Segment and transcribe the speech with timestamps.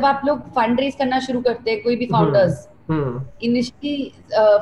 [0.00, 2.68] आप लोग fund raise करना शुरू करते हैं कोई भी फाउंडर्स
[3.42, 4.12] इनिशियली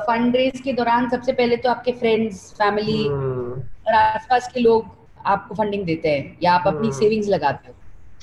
[0.07, 4.85] फंड रेज के दौरान सबसे पहले तो आपके फ्रेंड्स फैमिली और आसपास के लोग
[5.25, 7.75] आपको फंडिंग देते हैं या आप अपनी सेविंग्स हम्म। लगाते हो।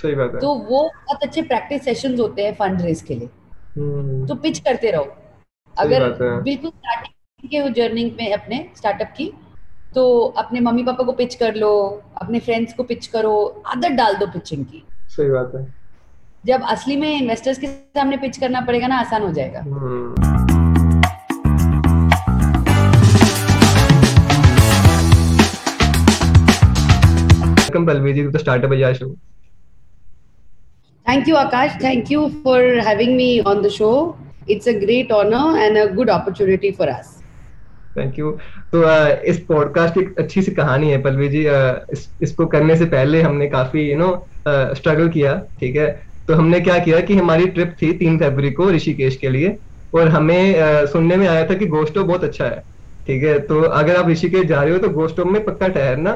[0.03, 3.29] सही बात है। तो वो बहुत अच्छे प्रैक्टिस सेशंस होते हैं फंड रेज के लिए।
[3.77, 5.07] हम्म। तो पिच करते रहो।
[5.75, 9.33] अगर बिल्कुल स्टार्टिंग के जर्नी में अपने स्टार्टअप की
[9.95, 11.73] तो अपने मम्मी पापा को पिच कर लो
[12.23, 15.84] अपने फ्रेंड्स को पिच करो आदत डाल दो पिचिंग की। सही बात है।
[16.47, 19.61] जब असली में इन्वेस्टर्स के सामने पिच करना पड़ेगा ना आसान हो जाएगा
[27.71, 29.15] तो show
[31.07, 31.75] Thank you, Akash.
[31.81, 34.17] Thank you for having me on the show.
[34.49, 37.11] It's a great honor and a good opportunity for us.
[37.97, 38.31] Thank you
[38.73, 38.81] तो
[39.31, 41.45] इस पॉडकास्ट की अच्छी सी कहानी है पलवी जी
[41.93, 44.09] इस, इसको करने से पहले हमने काफ़ी यू नो
[44.49, 45.87] स्ट्रगल किया ठीक है
[46.29, 49.57] तो हमने क्या किया कि हमारी ट्रिप थी तीन फरवरी को ऋषिकेश के लिए
[49.93, 52.61] और हमें आ, सुनने में आया था कि गोस्टो बहुत अच्छा है
[53.07, 53.39] ठीक है?
[53.41, 56.13] तो अगर आप ऋषिकेश जा रहे हो तो गोस्टो में पक्का ठहरना।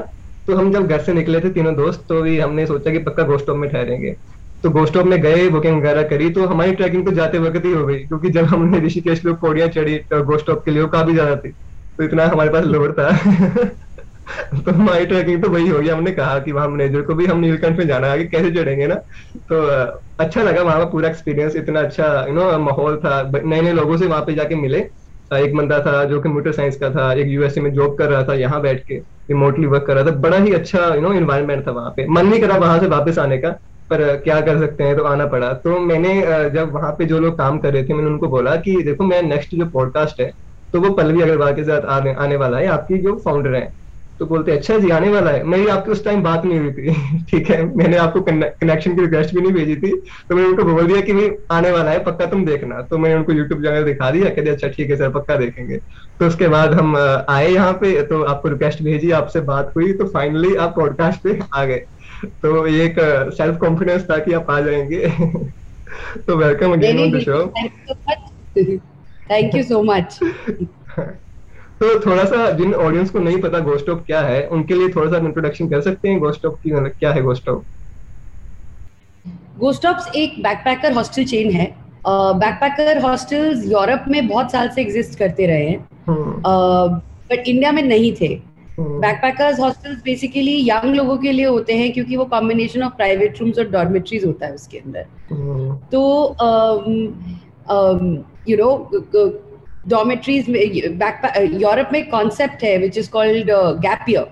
[0.47, 3.23] तो हम जब घर से निकले थे तीनों दोस्त तो भी हमने सोचा कि पक्का
[3.23, 4.15] गोस्टो में ठहरेंगे।
[4.63, 7.85] तो गोस्टो में गए बुकिंग वगैरह करी तो हमारी ट्रैकिंग तो जाते वक्त ही हो
[7.85, 12.03] गई क्योंकि जब हमने ऋषिकेश लोग पौड़ियाँ चढ़ी तो के लिए काफ़ी ज़्यादा थी। तो
[12.03, 13.09] इतना हमारे पास लोड था।
[14.55, 17.39] तो हमारी ट्रैकिंग तो वही हो गया, हमने कहा कि वहाँ मैनेजर को भी हम
[17.39, 18.95] नीलकंठ में जाना आगे कैसे चढ़ेंगे ना?
[18.95, 19.61] तो
[20.19, 23.97] अच्छा लगा वहाँ का पूरा एक्सपीरियंस इतना अच्छा यू नो माहौल था। नए नए लोगों
[23.97, 24.79] से वहाँ पे जाके मिले।
[25.35, 28.33] एक बंदा था जो कंप्यूटर साइंस का था, एक यूएसए में जॉब कर रहा था,
[28.35, 28.95] यहाँ बैठ के
[29.29, 32.27] रिमोटली वर्क कर रहा था। बड़ा ही अच्छा यू नो इन्वायरमेंट था वहाँ पे। मन
[32.27, 33.49] नहीं करा वहाँ से वापस आने का,
[33.89, 36.13] पर क्या कर सकते हैं तो आना पड़ा। तो मैंने
[36.51, 39.21] जब वहाँ पे जो लोग काम कर रहे थे, मैंने उनको बोला कि देखो मैं
[39.23, 40.31] नेक्स्ट जो पॉडकास्ट है
[40.73, 41.85] तो वो पल्लवी अग्रवाल के साथ
[42.17, 43.67] आने वाला है, आपकी जो फाउंडर है।
[44.19, 47.23] तो बोलते अच्छा जी आने वाला है। मेरी आपकी उस टाइम बात नहीं हुई थी।
[47.29, 49.91] ठीक है मैंने आपको कनेक्शन की रिक्वेस्ट भी नहीं भेजी थी।
[50.29, 53.15] तो मैंने उनको बोल दिया कि भाई आने वाला है पक्का तुम देखना। तो मैंने
[53.15, 55.77] उनको यूट्यूब चैनल दिखा दिया कहते अच्छा ठीक है सर पक्का देखेंगे।
[56.19, 56.97] तो उसके बाद हम
[57.29, 61.39] आए यहाँ पे तो आपको रिक्वेस्ट भेजी आपसे बात हुई तो फाइनली आप पॉडकास्ट पे
[61.53, 61.85] आ गए।
[62.25, 62.95] तो ये एक
[63.37, 65.07] सेल्फ कॉन्फिडेंस था कि आप आ जाएँगे।
[66.27, 67.45] तो welcome again on the show
[69.31, 70.19] thank you so much
[71.79, 75.11] तो थोड़ा सा जिन ऑडियंस को नहीं पता गोस्ट ऑफ़ क्या है उनके लिए थोड़ा
[75.11, 77.63] सा इंट्रोडक्शन कर सकते हैं गोस्ट ऑफ़ की मतलब क्या है गोस्ट ऑफ़
[79.59, 81.65] गोस्ट ऑफ़ एक बैकपैकर हॉस्टल चेन है।
[82.07, 87.83] बैकपैकर हॉस्टल्स यूरोप में बहुत साल से एग्जिस्ट करते रहे हैं। But hmm. इंडिया में
[87.83, 88.41] नहीं थे।
[88.79, 93.59] बैकपैकर्स हॉस्टल्स बेसिकली यंग लोगों के लिए होते हैं क्योंकि वो कॉम्बिनेशन ऑफ़ प्राइवेट रूम्स
[93.59, 96.01] और डॉर्मेट्रीज होता है उसके अंदर। हम्म। तो
[98.49, 98.75] यू नो
[99.89, 103.51] डॉमेट्रीज में यूरोप में एक कॉन्सेप्ट है which is called
[103.85, 104.27] gap year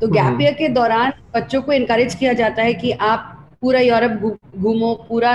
[0.00, 4.38] तो गैप ईयर के दौरान बच्चों को इनकरेज किया जाता है कि आप पूरा यूरोप
[4.56, 5.32] घूमो पूरा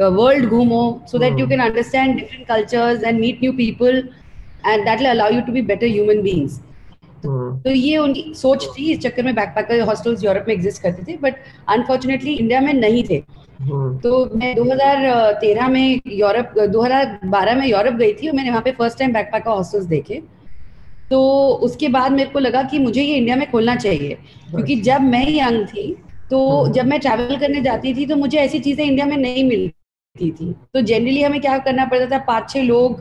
[0.00, 4.02] वर्ल्ड घूमो so that you can understand different cultures and meet new people
[4.66, 6.60] and that will allow you to be better human beings
[7.24, 11.16] तो ये उनकी सोच थी इस चक्कर में बैकपैकर हॉस्टल्स यूरोप में एग्जिस्ट करते थे
[11.22, 11.34] बट
[11.68, 18.12] अनफॉर्चुनेटली इंडिया में नहीं थे। हम्म। तो मैं 2013 में यूरोप 2012 में यूरोप गई
[18.12, 20.22] थी और मैंने वहाँ पे फ़र्स्ट टाइम बैकपैकर हॉस्टल्स देखे
[21.10, 21.20] तो
[21.62, 24.14] उसके बाद मेरे को लगा कि मुझे ये इंडिया में खोलना चाहिए
[24.50, 25.86] क्योंकि जब मैं यंग थी
[26.30, 29.44] तो हम्म। जब मैं ट्रैवल करने जाती थी तो मुझे ऐसी चीज़ें इंडिया में नहीं
[29.44, 33.00] मिलती थी तो जनरली हमें क्या करना पड़ता था पाँच छह लोग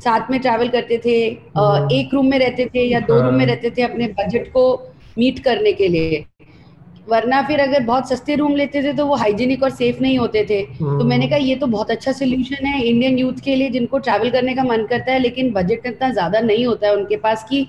[0.00, 1.16] साथ में ट्रैवल करते थे
[1.56, 4.48] हम्म। एक रूम में रहते थे या दो रूम में हाँ। रहते थे अपने बजट
[4.52, 4.64] को
[5.18, 6.24] मीट करने के लिए
[7.06, 10.44] वरना फिर अगर बहुत सस्ते रूम लेते थे तो वो हाइजीनिक और सेफ़ नहीं होते
[10.44, 13.98] थे। तो मैंने कहा ये तो बहुत अच्छा सोल्यूशन है इंडियन यूथ के लिए जिनको
[14.00, 17.44] ट्रैवल करने का मन करता है लेकिन बजट इतना ज़्यादा नहीं होता है उनके पास
[17.50, 17.66] कि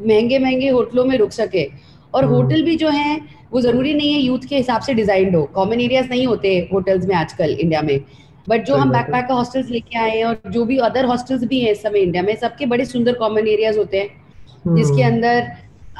[0.00, 1.68] महँगे महँगे होटलों में रुक सके।
[2.14, 3.20] और होटल हम्म। भी जो है
[3.52, 7.06] वो ज़रूरी नहीं है यूथ के हिसाब से डिजाइंड हो। कॉमन एरियाज़ नहीं होते होटल्स
[7.06, 7.98] में आजकल इंडिया में।
[8.46, 11.60] बट जो हम बैकपैक का हॉस्टल्स लेके आए हैं और जो भी अदर हॉस्टल्स भी
[11.60, 15.46] हैं इस समय इंडिया में सबके बड़े सुंदर कॉमन एरियाज़ होते हैं जिसके हम्म। अंदर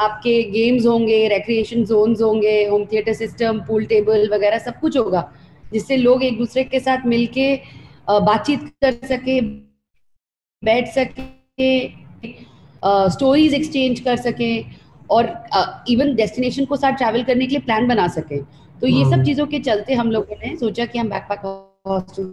[0.03, 5.31] आपके गेम्स होंगे रिक्रिएशन जोन्स होंगे home theatre system pool table वगैरह सब कुछ होगा
[5.73, 7.55] जिससे लोग एक दूसरे के साथ मिलके
[8.09, 9.41] बातचीत कर सके
[10.63, 11.73] बैठ सके
[13.11, 14.53] स्टोरीज एक्सचेंज कर सके
[15.11, 15.27] और
[15.89, 18.39] इवन डेस्टिनेशन को साथ ट्रैवल करने के लिए प्लान बना सके
[18.81, 21.45] तो ये सब हम्म। चीज़ों के चलते हम लोगों ने सोचा कि हम बैकपैक
[21.87, 22.25] हॉस्टल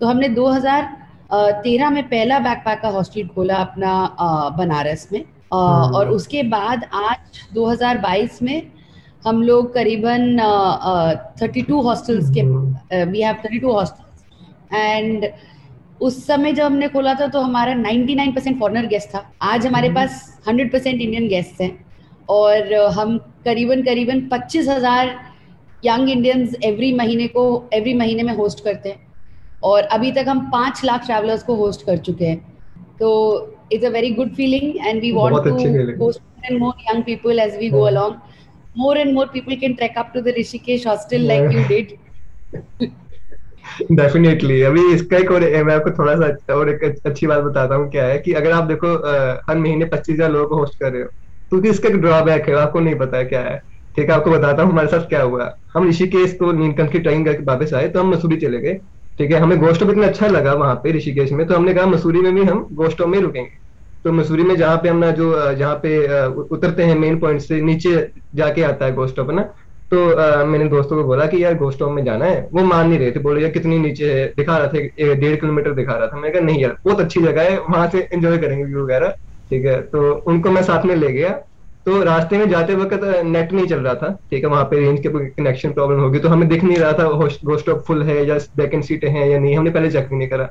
[0.00, 3.92] तो हमने 2013 में पहला बैकपैक का हॉस्टल खोला अपना
[4.58, 8.70] बनारस में। और उसके बाद आज 2022 में
[9.26, 10.36] हम लोग करीबन
[11.42, 12.42] थर्टी टू हॉस्टल्स के
[13.04, 15.26] we have thirty two hostels and
[16.00, 19.88] उस समय जब हमने खोला था तो हमारा 99 परसेंट फॉरनर गेस्ट था। आज हमारे
[19.88, 21.70] हम्म। पास 100 परसेंट इंडियन गेस्ट हैं।
[22.28, 25.14] और हम करीबन करीबन पच्चीस हज़ार
[25.84, 27.44] यंग इंडियंस एवरी महीने को
[27.74, 29.08] एवरी महीने में होस्ट करते हैं।
[29.62, 32.38] और अभी तक हम पाँच लाख ट्रैवलर्स को होस्ट कर चुके हैं।
[33.00, 33.10] तो
[33.72, 37.56] it's a very good feeling and we want to host and more young people as
[37.58, 38.14] we go along
[38.78, 41.98] more and more people can track up to the Rishikesh hostel like you did
[43.92, 47.90] definitely अभी इसका एक और मैं आपको थोड़ा सा और एक अच्छी बात बताता हूँ
[47.90, 48.94] क्या है कि अगर आप देखो
[49.48, 51.08] हर महीने पच्चीस हज़ार लोगों को होस्ट कर रहे हो
[51.50, 53.56] तो इसका एक ड्रॉबैक है आपको नहीं पता है क्या है।
[53.96, 57.24] ठीक है आपको बताता हूँ हमारे साथ क्या हुआ। हम ऋषिकेश तो नीलकंठ की ट्रेनिंग
[57.26, 58.74] करके वापस आए तो हम मसूरी चले गए।
[59.18, 62.20] ठीक है हमें गोस्टो इतना अच्छा लगा वहाँ पे ऋषिकेश में तो हमने कहा मसूरी
[62.20, 63.50] में भी हम गोस्टो में रुकेंगे।
[64.04, 67.60] तो मसूरी में जहाँ पे हम ना जो जहाँ पे उतरते हैं मेन पॉइंट से
[67.62, 67.90] नीचे
[68.34, 69.42] जाके आता है गोस्टो ना
[69.92, 69.98] तो
[70.46, 73.20] मैंने दोस्तों को बोला कि यार गोस्ट में जाना है। वो मान नहीं रहे थे,
[73.20, 74.26] बोले, यार, कितनी नीचे है?
[74.36, 77.42] दिखा रहा था डेढ़ किलोमीटर दिखा रहा था। मैंने कहा, नहीं यार, बहुत अच्छी जगह
[77.42, 79.08] है, वहाँ से एंजॉय करेंगे व्यू वगैरह।
[79.50, 81.30] ठीक है तो उनको मैं साथ में ले गया।
[81.86, 85.00] तो रास्ते में जाते वक्त नेट नहीं चल रहा था, ठीक है, वहाँ पे रेंज
[85.00, 87.08] के कनेक्शन प्रॉब्लम होगी तो हमें दिख नहीं रहा था
[87.44, 89.56] गोस्ट ऑफ़ फुल है या वैकेंट सीटें हैं या नहीं?
[89.56, 90.48] हमने पहले चेक भी नहीं करा,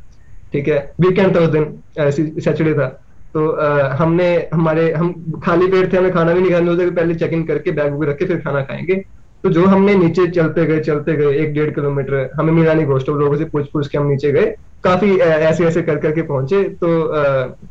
[0.53, 2.87] ठीक है। वीकेंड था उस दिन सैटरडे था।
[3.33, 5.13] तो आ, हमने हमारे हम
[5.45, 8.23] खाली पेट थे हमें खाना भी नहीं खाना पहले चेक इन करके बैग वूग रख
[8.23, 8.95] फिर खाना खाएँगे।
[9.43, 13.09] तो जो हमने नीचे चलते गए चलते गए एक डेढ़ किलोमीटर हमें मिला नहीं गोस्ट
[13.09, 14.45] लोगों से पूछ पूछ के हम नीचे गए।
[14.83, 16.87] काफ़ी ऐसे ऐसे कर करके पहुँचे। तो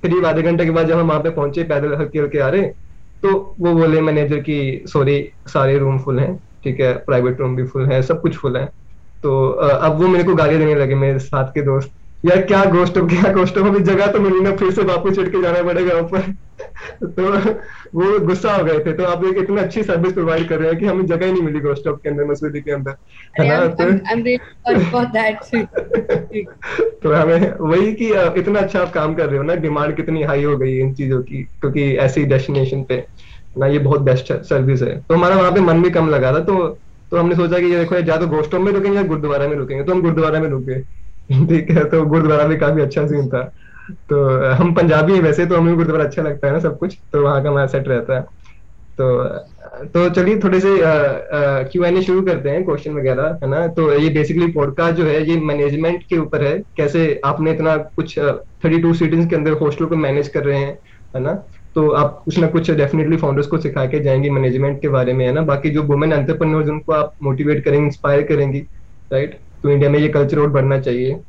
[0.02, 2.62] करीब आधे घंटे के बाद जब हम वहाँ पे पहुँचे पैदल हल्के हल्के आ रहे
[3.22, 3.30] तो
[3.60, 7.86] वो बोले मैनेजर की सॉरी सारे रूम फुल हैं ठीक है प्राइवेट रूम भी फुल
[7.86, 8.64] है सब कुछ फुल है।
[9.24, 11.90] तो अब वो मेरे को गाली देने लगे मेरे साथ के दोस्त।
[12.26, 15.42] यार क्या गोस्ट क्या गोस्ट अभी जगह तो मिली ना फिर से वापस चढ़ के
[15.42, 16.34] जाना पड़ेगा ऊपर।
[17.04, 17.50] तो
[17.94, 20.78] वो गुस्सा हो गए थे तो आप एक इतना अच्छी सर्विस प्रोवाइड कर रहे हैं
[20.78, 22.94] कि हमें जगह ही नहीं मिली गोस्ट के अंदर मसूरी के अंदर।
[27.02, 30.44] तो हमें वही कि इतना अच्छा आप काम कर रहे हो ना डिमांड कितनी हाई
[30.44, 33.06] हो गई इन चीज़ों की क्योंकि ऐसी डेस्टिनेशन पे
[33.58, 36.40] ना ये बहुत बेस्ट सर्विस है। तो हमारा वहाँ पे मन भी कम लगा था
[36.40, 36.78] तो
[37.10, 39.84] तो हमने सोचा कि ये देखो या तो गोस्टो में रुकेंगे या गुरुद्वारा में रुकेंगे।
[39.84, 40.97] तो हम गुरुद्वारा में रुके।
[41.30, 43.42] ठीक है तो गुरुद्वारा भी काफ़ी अच्छा सीन था।
[44.10, 47.22] तो हम पंजाबी हैं वैसे तो हमें गुरुद्वारा अच्छा लगता है ना सब कुछ तो
[47.22, 48.22] वहाँ का हमारा सेट रहता है।
[48.98, 50.68] तो तो चलिए थोड़े से
[51.70, 53.66] क्यू एन ए शुरू करते हैं क्वेश्चन वगैरह, है ना?
[53.68, 58.18] तो ये बेसिकली पॉडकास्ट जो है, ये मैनेजमेंट के ऊपर है। कैसे आपने इतना कुछ
[58.18, 60.72] थर्टी टू सिटीज़ के अंदर हॉस्टल को मैनेज कर रहे हैं,
[61.14, 61.32] है ना?
[61.74, 65.24] तो आप कुछ ना कुछ डेफिनेटली फाउंडर्स को सिखा के जाएँगे मैनेजमेंट के बारे में,
[65.26, 65.42] है ना?
[65.42, 68.60] बाकी जो वुमेन एंटरप्रेन्योर्स उनको आप मोटिवेट करेंगे इंस्पायर करेंगी
[69.10, 71.20] राइट तो इंडिया में ये कल्चर और बढ़ना चाहिए।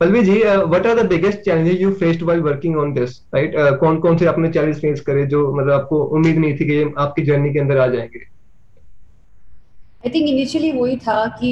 [0.00, 3.98] Pallavi ji what are the biggest challenges you faced while working on this right कौन
[4.00, 7.52] कौन से आपने चैलेंज फेस करे जो मतलब आपको उम्मीद नहीं थी कि आपकी जर्नी
[7.52, 8.18] के अंदर आ जाएँगे?
[10.04, 11.50] आई थिंक इनिशियली वही था कि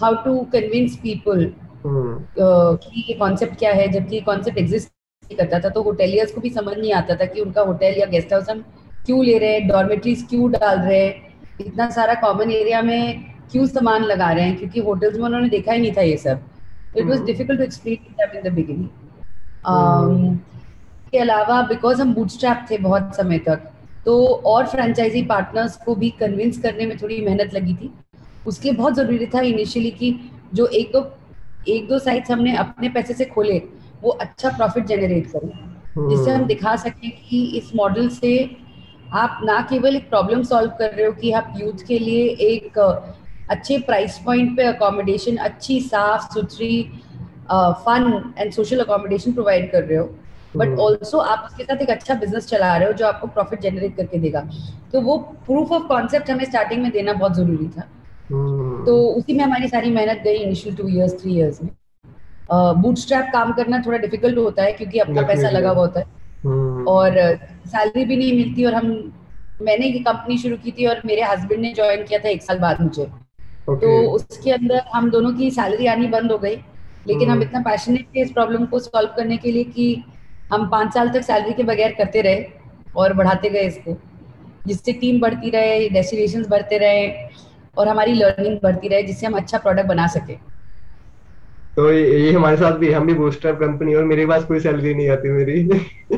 [0.00, 1.52] हाउ टू कन्विंस पीपल
[1.86, 4.88] कि ये कॉन्सेप्ट क्या है जबकि ये कॉन्सेप्ट एग्जिस्ट
[5.24, 8.06] नहीं करता था तो होटेलियर्स को भी समझ नहीं आता था कि उनका होटल या
[8.06, 8.60] गेस्ट हाउस हम
[9.06, 11.28] क्यों ले रहे हैं डॉर्मेट्रीज क्यों डाल रहे हैं।
[11.60, 14.56] इतना सारा कॉमन एरिया में क्यों सामान लगा रहे हैं?
[14.58, 16.40] क्योंकि होटल्स में उन्होंने देखा ही नहीं था ये सब।
[16.96, 18.88] It was difficult to explain in the beginning
[21.12, 23.70] के अलावा बिकॉज़ हम बूटस्ट्रैप थे बहुत समय तक
[24.06, 27.90] तो और फ्रेंचाइजी पार्टनर्स को भी कन्विंस करने में थोड़ी मेहनत लगी थी।
[28.46, 30.14] उसके लिए बहुत ज़रूरी था इनिशियली कि
[30.54, 31.00] जो एक दो
[31.68, 33.58] एक दो साइट्स हमने अपने पैसे से खोले
[34.02, 35.50] वो अच्छा प्रॉफिट जनरेट करें।
[36.08, 36.48] जिससे हम hmm.
[36.48, 38.32] दिखा सकें कि इस मॉडल से
[39.12, 42.78] आप ना केवल एक प्रॉब्लम सॉल्व कर रहे हो कि आप यूथ के लिए एक
[43.50, 46.82] अच्छे प्राइस पॉइंट पे अकोमोडेशन अच्छी साफ़ सुथरी
[47.52, 50.08] fun and social accommodation provide कर रहे हो।
[50.56, 51.26] But also hmm.
[51.28, 54.40] आप उसके साथ एक अच्छा बिज़नेस चला रहे हो जो आपको प्रॉफिट जनरेट करके देगा।
[54.92, 58.86] तो वो प्रूफ ऑफ़ कॉन्सेप्ट हमें स्टार्टिंग में देना बहुत ज़रूरी था। hmm.
[58.86, 61.70] तो उसी में हमारी सारी मेहनत गई initial two years three years में।
[62.82, 66.06] बूटस्ट्रैप uh, काम करना थोड़ा डिफ़िकल्ट होता है क्योंकि अपना पैसा लगा हुआ होता है।
[66.06, 66.86] hmm.
[66.88, 67.18] और
[67.66, 68.92] सैलरी भी नहीं मिलती और हम
[69.62, 72.58] मैंने ये कंपनी शुरू की थी और मेरे हस्बैंड ने ज्वाइन किया था एक साल
[72.58, 73.06] बाद मुझे।
[73.60, 73.80] Okay.
[73.80, 76.56] तो उसके अंदर हम दोनों की सैलरी आनी बंद हो गई
[77.06, 79.86] लेकिन हम हम्म। इतना पैशनेट थे इस प्रॉब्लम को सॉल्व करने के लिए कि
[80.52, 82.44] हम पाँच साल तक सैलरी के बगैर करते रहे
[82.96, 83.96] और बढ़ाते गए इसको
[84.66, 87.08] जिससे टीम बढ़ती रहे डेस्टिनेशन बढ़ते रहे
[87.76, 90.34] और हमारी लर्निंग बढ़ती रहे जिससे हम अच्छा प्रोडक्ट बना सके
[91.80, 95.08] तो ये हमारे साथ भी हम भी बूस्टर कंपनी और मेरे पास कोई सैलरी नहीं
[95.10, 95.62] आती मेरी।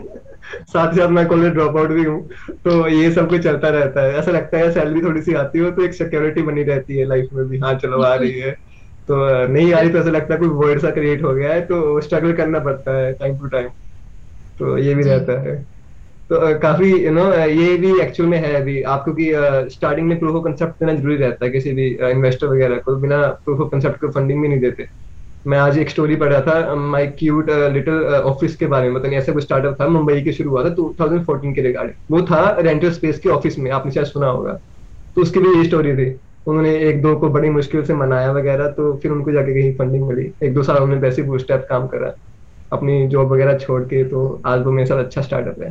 [0.64, 2.28] साथ ही साथ मैं कॉलेज ड्रॉप आउट भी हूँ
[2.64, 5.71] तो ये सब कुछ चलता रहता है। ऐसा लगता है सैलरी थोड़ी सी आती हो
[5.71, 8.50] तो एक सिक्योरिटी बनी रहती है लाइफ में भी। हाँ चलो आ रही है।
[9.09, 11.61] तो नहीं आ रही तो ऐसा लगता है कोई वर्ड सा क्रिएट हो गया है
[11.66, 13.69] तो स्ट्रगल करना पड़ता है टाइम टू टाइम
[14.61, 15.57] तो ये भी रहता है।
[16.31, 19.31] तो काफ़ी यू नो ये भी एक्चुअल में है अभी। आप क्योंकि
[19.75, 23.26] स्टार्टिंग में प्रूफ ऑफ़ कंसेप्ट देना ज़रूरी रहता है किसी भी इन्वेस्टर वगैरह को। बिना
[23.45, 24.87] प्रूफ ऑफ़ कंसेप्ट को फंडिंग भी नहीं देते।
[25.44, 29.12] मैं आज एक स्टोरी पढ़ रहा था माई क्यूट लिटिल ऑफ़िस के बारे में। मतलब
[29.12, 32.90] ऐसा कोई स्टार्टअप था मुंबई के शुरू हुआ था 2014 के रिगार्डिंग वो था रेंटल
[32.92, 34.52] स्पेस के ऑफ़िस में आपने शायद सुना होगा।
[35.16, 36.11] तो उसकी भी ये स्टोरी थी।
[36.46, 40.06] उन्होंने एक दो को बड़ी मुश्किल से मनाया वगैरह तो फिर उनको जाके कहीं फंडिंग
[40.08, 42.12] मिली। एक दो साल उन्होंने वैसे बूस्टअप काम करा
[42.72, 45.70] अपनी जॉब वगैरह छोड़ के तो आज वो मेरे साथ अच्छा स्टार्टअप है।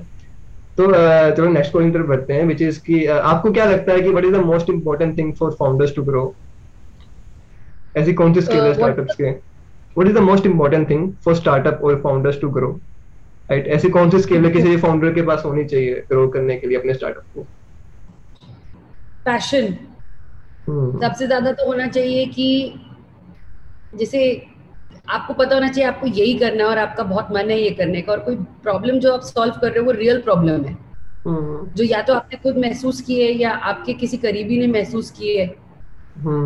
[0.77, 0.87] तो
[1.35, 4.25] चलो नेक्स्ट क्वेश्चन तरफ़ बढ़ते हैं विच इज़ कि आपको क्या लगता है कि what
[4.25, 6.23] is the most important thing for founders to grow
[7.95, 9.31] ऐसी कौन सी स्किल है स्टार्टअप्स के?
[9.97, 12.69] What is the most important thing for startup और फाउंडर्स टू ग्रो
[13.49, 16.67] राइट ऐसी कौन सी स्किल है किसी फाउंडर के पास होनी चाहिए ग्रो करने के
[16.67, 17.45] लिए अपने स्टार्टअप को
[19.25, 19.73] पैशन
[20.67, 22.47] हम्म। सबसे ज़्यादा तो होना चाहिए कि
[23.97, 24.21] जैसे
[25.09, 28.01] आपको पता होना चाहिए आपको यही करना है और आपका बहुत मन है ये करने
[28.01, 30.77] का और कोई प्रॉब्लम जो आप सॉल्व कर रहे हो वो रियल प्रॉब्लम है
[31.27, 35.11] हम्म। जो या तो आपने खुद महसूस की है या आपके किसी करीबी ने महसूस
[35.11, 35.45] की है।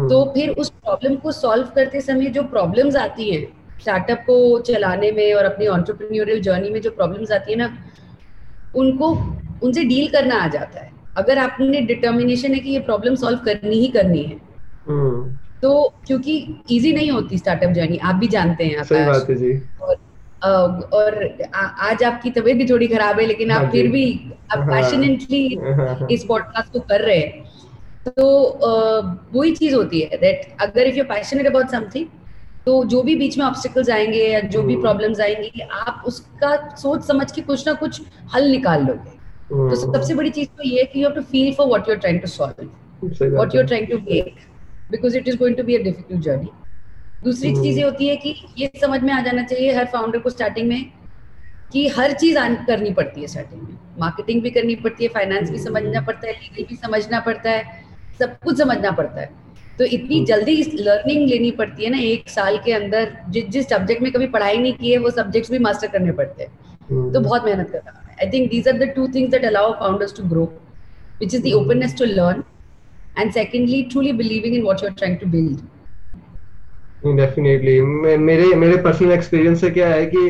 [0.10, 3.48] तो फिर उस प्रॉब्लम को सॉल्व करते समय जो प्रॉब्लम्स आती हैं
[3.82, 7.78] स्टार्टअप को चलाने में और अपनी ऑन्टरप्रीनियोरियल जर्नी में जो प्रॉब्लम्स आती है ना
[8.76, 9.10] उनको
[9.64, 13.76] उनसे डील करना आ जाता है। अगर आपने डिटर्मिनेशन है कि ये प्रॉब्लम सॉल्व करनी
[13.76, 14.38] ही करनी है
[14.88, 19.36] हम्म। तो क्योंकि इजी नहीं होती स्टार्टअप जर्नी आप भी जानते हैं सही बात है
[19.36, 19.96] जी। और,
[20.94, 24.60] और आ, आज आपकी तबीयत भी थोड़ी खराब है लेकिन आप हाँ फिर भी आप
[24.60, 27.44] पैशनेटली हाँ। इस पॉडकास्ट को कर रहे हैं।
[28.08, 28.28] तो
[29.34, 32.08] वही चीज़ होती है दैट अगर if you passionate about something
[32.66, 36.56] तो जो भी बीच में ऑब्स्टिकल्स आएँगे या जो भी प्रॉब्लम्स हम्म। आएँगी आप उसका
[36.76, 38.02] सोच समझ के कुछ ना कुछ
[38.36, 39.14] हल निकाल लोगे
[39.50, 41.90] तो हम्म। सबसे बड़ी चीज़ तो ये है कि you have to feel for what
[41.90, 44.36] you are trying to solve what you are trying to make
[44.92, 46.50] because it is going to be a difficult journey
[47.24, 50.20] दूसरी हम्म। चीज़ ये होती है कि ये समझ में आ जाना चाहिए हर फाउंडर
[50.20, 50.92] को स्टार्टिंग में
[51.74, 55.58] कि हर चीज़ करनी पड़ती है स्टार्टिंग में मार्केटिंग भी करनी पड़ती है फाइनेंस भी
[55.58, 57.85] समझना पड़ता है लीगल भी समझना पड़ता है
[58.20, 59.30] सब कुछ समझना पड़ता है।
[59.80, 63.70] तो इतनी हम्म। जल्दी लर्निंग लेनी पड़ती है ना एक साल के अंदर जिस जिस
[63.70, 66.52] सब्जेक्ट में कभी पढ़ाई नहीं की है वो सब्जेक्ट्स भी मास्टर करने पड़ते हैं।
[66.90, 70.16] हम्म। तो बहुत मेहनत कर रहा I think these are the things that allow founders
[70.18, 70.44] to grow
[71.22, 72.44] which is the to learn
[73.20, 75.60] and secondly truly believing in what you're trying to build
[77.16, 77.80] definitely
[78.20, 80.30] मेरे मेरे पर्सनल एक्सपीरियंस से क्या है कि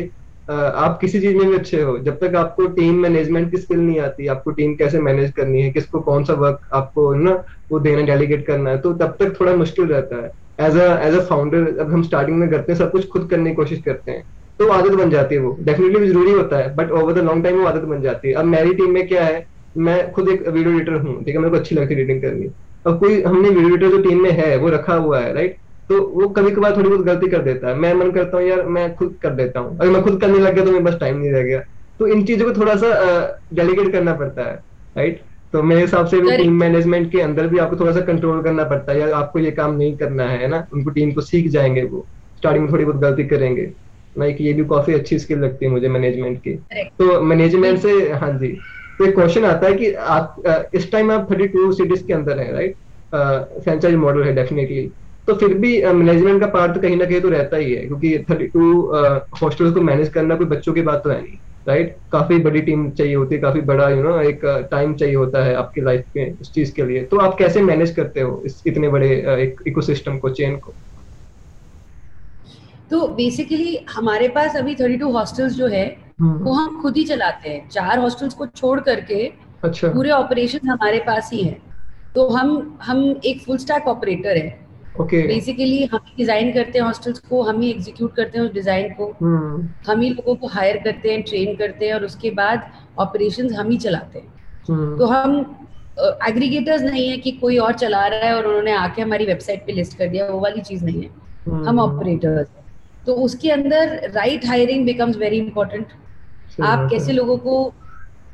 [0.49, 3.99] आप किसी चीज़ में भी अच्छे हो। जब तक आपको टीम मैनेजमेंट की स्किल नहीं
[3.99, 7.31] आती, आपको टीम कैसे मैनेज करनी है, किसको कौन सा वर्क आपको ना
[7.71, 11.15] वो देना डेलीगेट करना है तो तब तक थोड़ा मुश्किल रहता है। As a as
[11.15, 14.11] a founder अब हम स्टार्टिंग में करते हैं, सब कुछ खुद करने की कोशिश करते
[14.11, 14.23] हैं
[14.59, 17.59] तो आदत बन जाती है वो। डेफिनेटली ज़रूरी होता है but over the long time
[17.59, 19.45] वो आदत बन जाती है। अब मेरी टीम में क्या है,
[19.77, 22.47] मैं खुद एक वीडियो एडिटर हूँ, ठीक है, मेरे को अच्छी लगती है एडिटिंग करनी।
[22.85, 25.57] और कोई हमने वीडियो एडिटर जो टीम में है, वो रखा हुआ है राइट
[25.89, 28.61] तो वो कभी कभार थोड़ी बहुत गलती कर देता है। मैं मन करता हूँ यार
[28.67, 31.17] मैं खुद कर देता हूँ। अगर मैं खुद करने लग गया तो मेरे पास टाइम
[31.17, 31.59] नहीं रह गया।
[31.99, 32.89] तो इन चीज़ों को थोड़ा सा
[33.53, 34.55] डेलीगेट करना पड़ता है
[34.95, 35.21] राइट
[35.53, 38.63] तो मेरे हिसाब से भी टीम मैनेजमेंट के अंदर भी आपको थोड़ा सा कंट्रोल करना
[38.63, 40.65] पड़ता है यार आपको ये काम नहीं करना है ना?
[40.73, 42.05] उनको टीम को सीख जाएँगे वो।
[42.37, 43.71] स्टार्टिंग में थोड़ी बहुत गलती करेंगे।
[44.15, 46.53] लाइक ये भी काफ़ी अच्छी स्किल लगती है मुझे मैनेजमेंट की।
[46.99, 48.47] तो मैनेजमेंट से हाँ जी।
[48.99, 52.39] तो एक क्वेश्चन आता है कि आप इस टाइम आप थर्टी टू सिटीज़ के अंदर
[52.39, 52.75] है राइट
[53.63, 54.91] फ्रेंचाइज मॉडल है डेफिनेटली
[55.27, 58.17] तो फिर भी मैनेजमेंट का पार्ट तो कहीं ना कहीं तो रहता ही है क्योंकि
[58.29, 58.81] थर्टी टू
[59.41, 62.89] हॉस्टल्स को मैनेज करना कोई बच्चों की बात तो है नहीं राइट काफ़ी बड़ी टीम
[62.89, 65.81] चाहिए होती है काफ़ी बड़ा यू you नो know, एक टाइम चाहिए होता है आपकी
[65.81, 69.09] लाइफ में इस चीज़ के लिए। तो आप कैसे मैनेज करते हो इस इतने बड़े
[69.43, 70.73] एक इकोसिस्टम को चेन को?
[72.91, 75.85] तो बेसिकली हमारे पास अभी थर्टी टू हॉस्टल्स जो है
[76.21, 79.31] हम्म। वो हम खुद ही चलाते हैं। चार हॉस्टल्स को छोड़ करके
[79.63, 81.57] अच्छा। पूरे ऑपरेशन हमारे पास ही है।
[82.15, 84.64] तो हम हम एक फुल स्टैक ऑपरेटर है।
[85.01, 85.27] Okay.
[85.27, 88.93] बेसिकली हम ही डिज़ाइन करते हैं हॉस्टल्स को हम ही एग्जीक्यूट करते हैं उस डिज़ाइन
[88.93, 89.89] को hmm.
[89.89, 93.69] हम ही लोगों को हायर करते हैं ट्रेन करते हैं और उसके बाद ऑपरेशंस हम
[93.69, 94.99] ही चलाते हैं hmm.
[94.99, 95.39] तो हम
[96.27, 99.65] एग्रीगेटर्स uh, नहीं है कि कोई और चला रहा है और उन्होंने आके हमारी वेबसाइट
[99.65, 101.67] पे लिस्ट कर दिया वो वाली चीज़ नहीं है hmm.
[101.67, 102.47] हम ऑपरेटर्स
[103.05, 105.87] तो उसके अंदर right hiring becomes very important
[106.63, 107.73] आप कैसे लोगों को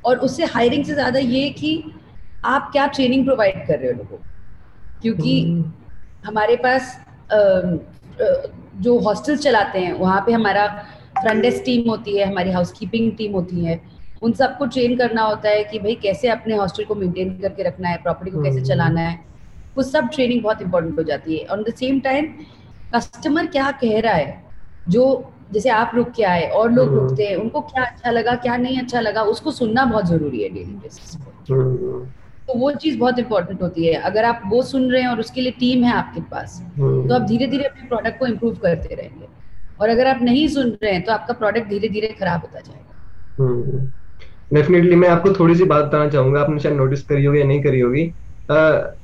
[0.05, 1.83] और उससे हायरिंग से ज़्यादा ये कि
[2.45, 4.17] आप क्या ट्रेनिंग प्रोवाइड कर रहे हो लोगों
[5.01, 5.63] क्योंकि.
[6.25, 6.97] हमारे पास
[8.81, 10.67] जो हॉस्टल चलाते हैं वहाँ पे हमारा
[11.21, 13.81] फ्रंट डेस्क टीम होती है हमारी हाउसकीपिंग टीम होती है
[14.21, 17.89] उन सबको ट्रेन करना होता है कि भाई कैसे अपने हॉस्टल को मेंटेन करके रखना
[17.89, 18.67] है प्रॉपर्टी को कैसे hmm.
[18.67, 19.19] चलाना है
[19.77, 22.27] वो सब ट्रेनिंग बहुत इंपॉर्टेंट हो जाती है on the same time
[22.95, 24.43] customer क्या कह रहा है
[24.89, 25.03] जो
[25.53, 28.55] जैसे आप रुक के आए और लोग हम्म। रुकते हैं उनको क्या अच्छा लगा क्या
[28.57, 32.05] नहीं अच्छा लगा उसको सुनना बहुत ज़रूरी है डेली बेसिस पे हम्म।
[32.51, 35.41] तो वो चीज़ बहुत इंपॉर्टेंट होती है। अगर आप वो सुन रहे हैं और उसके
[35.41, 38.95] लिए टीम है आपके पास हम्म। तो आप धीरे धीरे अपने प्रोडक्ट को इम्प्रूव करते
[38.95, 39.27] रहेंगे।
[39.79, 43.89] और अगर आप नहीं सुन रहे हैं तो आपका प्रोडक्ट धीरे धीरे खराब होता जाएगा।
[44.53, 47.61] डेफिनेटली मैं आपको थोड़ी सी बात बताना चाहूँगा। आपने शायद नोटिस करी होगी या नहीं
[47.63, 48.01] करी होगी।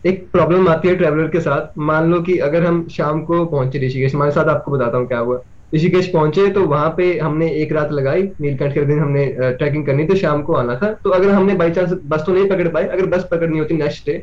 [0.06, 3.86] एक प्रॉब्लम आती है ट्रेवलर के साथ। मान लो कि अगर हम शाम को पहुँचे
[3.86, 5.38] ऋषिकेश हमारे साथ आपको बताता हूँ क्या हुआ।
[5.74, 10.06] ऋषिकेश पहुँचे तो वहाँ पे हमने एक रात लगाई, नीलकंठ के दिन हमने ट्रैकिंग करनी
[10.08, 12.88] थी शाम को आना था। तो अगर हमने बाई चांस बस तो नहीं पकड़ पाए
[12.88, 14.18] अगर बस पकड़नी होती नेक्स्ट डे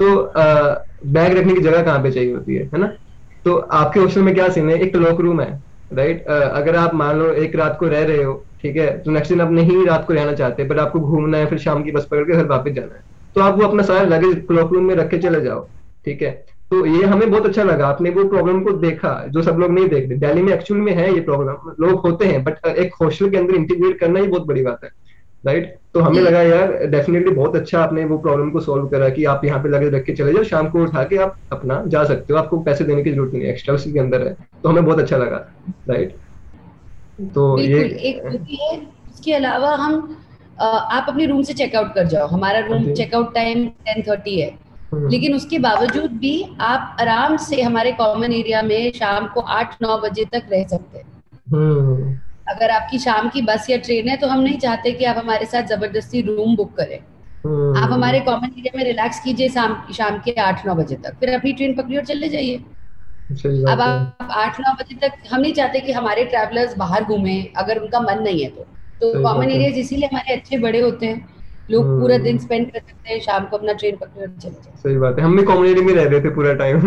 [0.00, 0.16] तो
[1.08, 2.92] बैग रखने की जगह कहाँ पे चाहिए होती है है ना?
[3.44, 4.78] तो आपके हॉस्टल में क्या सीन है?
[4.78, 5.50] एक तो लॉक रूम है
[5.90, 8.86] राइट अगर आप मान लो एक रात को रह रहे हो, ठीक है?
[8.98, 11.82] तो नेक्स्ट दिन आप नहीं रात को रहना चाहते बट आपको घूमना है, फिर शाम
[11.84, 13.02] की बस पकड़ के घर वापस जाना है।
[13.36, 15.60] तो आप वो अपना सारा लगेज क्लॉक रूम में रख के चले जाओ,
[16.04, 16.30] ठीक है?
[16.70, 19.88] तो ये हमें बहुत अच्छा लगा। आपने वो प्रॉब्लम को देखा जो सब लोग नहीं
[19.88, 23.36] देखते दिल्ली में एक्चुअल में है ये प्रॉब्लम लोग होते हैं बट एक हॉस्टल के
[23.36, 24.90] अंदर इंटीग्रेट करना ही बहुत बड़ी बात है
[25.46, 29.24] राइट तो हमें लगा यार डेफिनेटली बहुत अच्छा आपने वो प्रॉब्लम को सॉल्व करा कि
[29.32, 32.04] आप यहाँ पे लगे रख के चले जाओ शाम को उठा के आप अपना जा
[32.04, 34.84] सकते हो। आपको पैसे देने की ज़रूरत नहीं एक्स्ट्रा उसी के अंदर है। तो हमें
[34.84, 35.36] बहुत अच्छा लगा
[35.88, 36.14] राइट
[37.34, 38.22] तो ये एक
[39.08, 40.16] इसके अलावा हम
[40.60, 44.67] आप अपने रूम से चेकआउट कर जाओ। हमारा room checkout time ten thirty है। हम्म।
[44.92, 49.98] लेकिन उसके बावजूद भी आप आराम से हमारे कॉमन एरिया में शाम को आठ नौ
[49.98, 51.06] बजे तक रह सकते हैं।
[51.52, 52.18] हम्म।
[52.48, 55.46] अगर आपकी शाम की बस या ट्रेन है तो हम नहीं चाहते कि आप हमारे
[55.46, 56.98] साथ ज़बरदस्ती रूम बुक करें।
[57.44, 61.16] हम्म। आप हमारे कॉमन एरिया में रिलैक्स कीजिए शाम शाम के आठ नौ बजे तक।
[61.20, 62.56] फिर अपनी ट्रेन पकड़ी और चले जाइए।
[63.64, 67.78] अब आप आठ नौ बजे तक हम नहीं चाहते कि हमारे ट्रैवलर्स बाहर घूमे अगर
[67.78, 68.66] उनका मन नहीं है तो।
[69.00, 71.37] तो कॉमन एरिया इसीलिए हमारे अच्छे बड़े होते हैं।
[71.70, 74.76] लोग पूरा दिन स्पेंड हम्म। कर सकते हैं शाम को अपना ट्रेन पकड़ चले जाए।
[74.76, 76.80] सही बात है। हम भी कम्युनिटी में रह रहे थे पूरा टाइम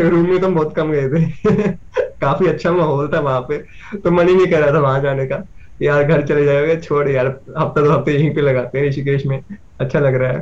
[0.00, 3.58] रूम में तो हम बहुत कम गए थे। काफ़ी अच्छा माहौल था वहाँ पे।
[3.98, 5.42] तो मन ही नहीं कर रहा था वहाँ जाने का।
[5.82, 7.26] यार घर चले जाओगे छोड़ यार
[7.58, 9.42] हफ़्ता दो हफ़्ते यहीं पे लगाते हैं ऋषिकेश में।
[9.80, 10.40] अच्छा लग रहा है।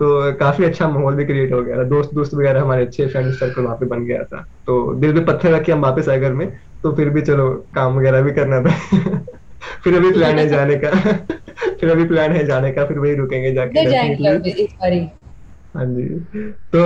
[0.00, 3.32] तो काफ़ी अच्छा माहौल भी क्रिएट हो गया। था दोस्त दोस्त वगैरह हमारे अच्छे फ्रेंड
[3.32, 6.20] सर्कल वहाँ पे बन गया था। तो दिल पे पत्थर रख के हम वापस आए
[6.20, 6.50] घर में।
[6.82, 8.76] तो फिर भी चलो काम वगैरह भी करना था।
[9.84, 10.90] फिर अभी प्लान है जाने का।
[11.86, 13.78] फिर अभी प्लान है जाने का फिर वही रुकेंगे जाके
[15.76, 16.04] हाँ जी।
[16.72, 16.78] तो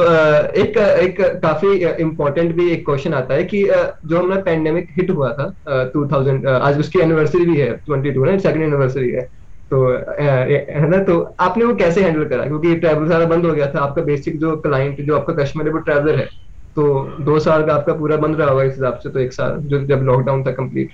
[0.60, 1.68] एक एक काफ़ी
[2.02, 3.62] इम्पोर्टेंट भी एक क्वेश्चन आता है कि
[4.06, 8.62] जो हमारा पेंडेमिक हिट हुआ था 2000 आज उसकी एनिवर्सरी भी है 22 ना सेकंड
[8.62, 9.22] एनिवर्सरी है।
[9.70, 9.86] तो
[10.20, 10.98] है ना?
[11.04, 12.46] तो आपने वो कैसे हैंडल करा?
[12.46, 15.72] क्योंकि ट्रैवल सारा बंद हो गया था आपका बेसिक जो क्लाइंट जो आपका कस्टमर है
[15.72, 16.26] वो ट्रैवलर है।
[16.76, 19.56] तो दो साल का आपका पूरा बंद रहा होगा इस हिसाब से तो एक साल
[19.58, 20.90] जो जब लॉकडाउन था कंप्लीट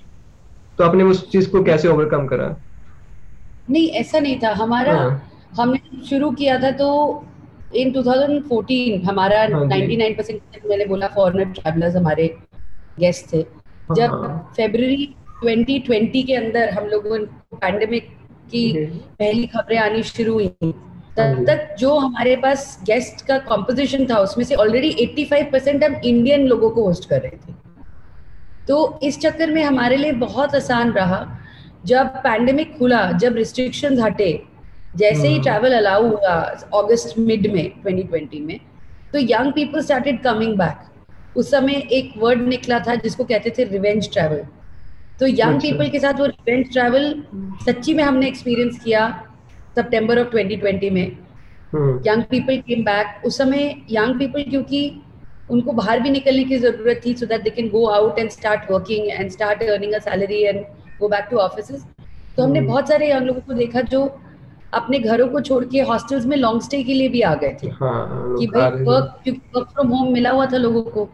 [0.78, 2.56] तो आपने उस चीज़ को कैसे ओवरकम करा?
[3.70, 5.30] नहीं ऐसा नहीं था। हमारा हाँ.
[5.58, 6.88] हमने शुरू किया था तो
[7.76, 12.26] इन 2014 हमारा हाँ 99 परसेंट मैंने बोला फॉरेनर ट्रैवलर्स हमारे
[13.00, 13.96] गेस्ट थे। हाँ.
[13.96, 14.10] जब
[14.56, 18.08] फेब्रुवरी 2020 के अंदर हम लोगों को पैंडेमिक
[18.50, 18.72] की
[19.18, 24.18] पहली खबरें आनी शुरू हुई। तब हाँ तक जो हमारे पास गेस्ट का कॉम्पोजिशन था
[24.18, 27.54] उसमें से ऑलरेडी 85 परसेंट हम इंडियन लोगों को होस्ट कर रहे थे।
[28.68, 31.18] तो इस चक्कर में हमारे लिए बहुत आसान रहा।
[31.86, 34.30] जब पैंडेमिक खुला जब रिस्ट्रिक्शन हटे
[34.96, 36.34] जैसे ही ट्रैवल हम्म। अलाउ हुआ
[36.74, 38.58] अगस्त मिड में 2020 में
[39.12, 43.64] तो young people started coming back उस समय एक वर्ड निकला था जिसको कहते थे
[43.66, 44.42] रिवेंज ट्रैवल
[45.20, 47.14] तो यंग पीपल अच्छा। के साथ वो रिवेंज ट्रैवल
[47.66, 49.08] सच्ची में हमने एक्सपीरियंस किया
[49.76, 51.06] सितंबर ऑफ़ 2020 में.
[52.06, 54.80] यंग पीपल केम बैक उस समय यंग पीपल क्योंकि
[55.50, 58.70] उनको बाहर भी निकलने की ज़रूरत थी so that they can go out and start
[58.70, 60.64] working and start earning a salary and
[61.00, 61.70] go back to office
[62.36, 62.68] तो हमने hmm.
[62.68, 64.00] बहुत सारे यंग लोगों को देखा जो
[64.74, 67.68] अपने घरों को छोड़ के हॉस्टल्स में लॉन्ग स्टे के लिए भी आ गए थे।
[67.70, 71.08] हाँ, कि भाई वर्क क्योंकि वर्क फ्रॉम होम मिला हुआ था लोगों को।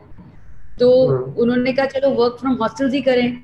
[0.81, 1.41] तो hmm.
[1.41, 3.39] उन्होंने कहा चलो वर्क फ्रॉम हॉस्टल्स ही करें।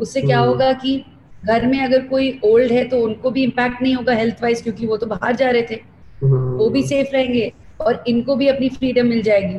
[0.00, 0.48] उससे क्या hmm.
[0.48, 1.04] होगा कि
[1.44, 4.86] घर में अगर कोई ओल्ड है तो उनको भी इम्पैक्ट नहीं होगा हेल्थ वाइज क्योंकि
[4.86, 5.80] वो तो बाहर जा रहे थे।
[6.22, 9.58] वो भी सेफ़ रहेंगे और इनको भी अपनी फ्रीडम मिल जाएगी।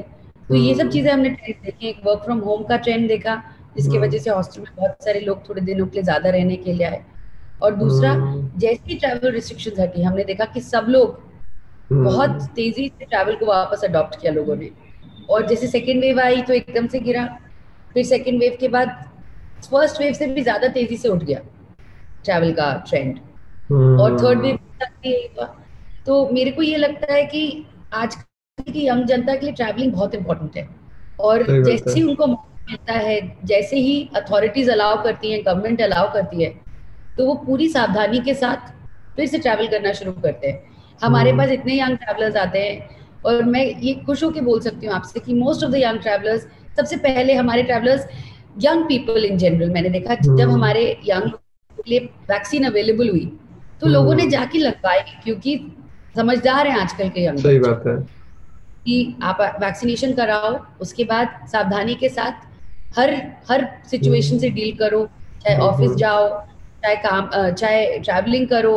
[0.49, 3.41] तो ये सब। चीज़ें हमने ट्रेंड देखी। एक वर्क फ्रॉम होम का ट्रेंड देखा।
[3.75, 6.55] जिसकी हम्म। वजह से हॉस्टल में बहुत सारे लोग थोड़े दिनों के लिए ज़्यादा रहने
[6.57, 7.03] के लिए आए।
[7.61, 11.19] और दूसरा हम्म। जैसे ही ट्रैवल रिस्ट्रिक्शन हटी हमने देखा कि सब लोग
[11.93, 14.69] बहुत तेज़ी से ट्रैवल को वापस अडॉप्ट किया लोगों ने।
[15.29, 17.25] और जैसे सेकेंड वेव आई तो एकदम से गिरा।
[17.93, 18.89] फिर सेकेंड वेव के बाद
[19.63, 21.39] फ़र्स्ट वेव से भी ज़्यादा तेज़ी से उठ गया
[22.25, 23.19] ट्रैवल का ट्रेंड
[23.71, 25.55] और थर्ड वेव तक
[26.05, 27.43] तो मेरे को ये लगता है कि
[27.93, 28.15] आज
[28.57, 30.67] की यंग जनता के लिए ट्रैवलिंग बहुत इंपॉर्टेंट है।
[31.19, 32.27] और जैसे ही उनको
[32.69, 36.49] मिलता है जैसे ही अथॉरिटीज अलाउ करती हैं गवर्नमेंट अलाउ करती है
[37.17, 38.71] तो वो पूरी सावधानी के साथ
[39.15, 40.69] फिर से ट्रैवल करना शुरू करते हैं
[41.01, 44.87] हमारे हम्म। पास इतने यंग ट्रैवलर्स आते हैं और मैं ये खुश होकर बोल सकती
[44.87, 46.47] हूँ आपसे कि most of the young travellers
[46.77, 48.07] सबसे पहले हमारे travellers
[48.59, 53.25] young people in general मैंने देखा जब हम्म। हमारे यंग के लिए वैक्सीन अवेलेबल हुई
[53.81, 55.59] तो लोगों ने। जाके लगवाई क्योंकि
[56.15, 57.95] समझदार है आजकल के यंग सही बात है
[58.85, 62.49] कि आप वैक्सीनेशन कराओ उसके बाद सावधानी के साथ
[62.91, 63.13] हर
[63.49, 65.05] हर सिचुएशन से डील करो
[65.43, 66.27] चाहे ऑफ़िस हम्म। जाओ
[66.83, 68.75] चाहे काम चाहे ट्रैवलिंग करो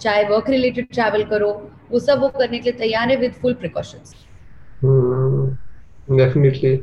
[0.00, 1.50] चाहे वर्क रिलेटेड ट्रैवल करो
[1.90, 4.14] वो सब वो करने के लिए तैयार है विद फुल प्रिकॉशंस
[6.08, 6.78] डेफिनेटली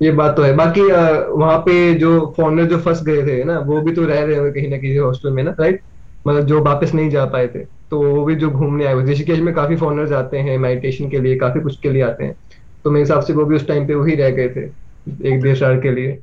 [0.00, 3.80] ये बात तो है। बाकी वहाँ पे जो फॉरनर जो फंस गए थे ना वो
[3.80, 5.82] भी तो रह रहे होंगे कहीं ना कहीं हॉस्टल में ना राइट
[6.24, 9.38] मतलब जो वापस नहीं जा पाए थे तो वो भी जो घूमने आए हुए ऋषिकेश
[9.40, 12.34] में काफ़ी फॉरनर्स आते हैं मेडिटेशन के लिए काफ़ी कुछ के लिए आते हैं।
[12.84, 14.66] तो मेरे हिसाब से वो भी उस टाइम पे वही रह गए थे।
[15.08, 16.18] एक डेढ़ साल के लिए।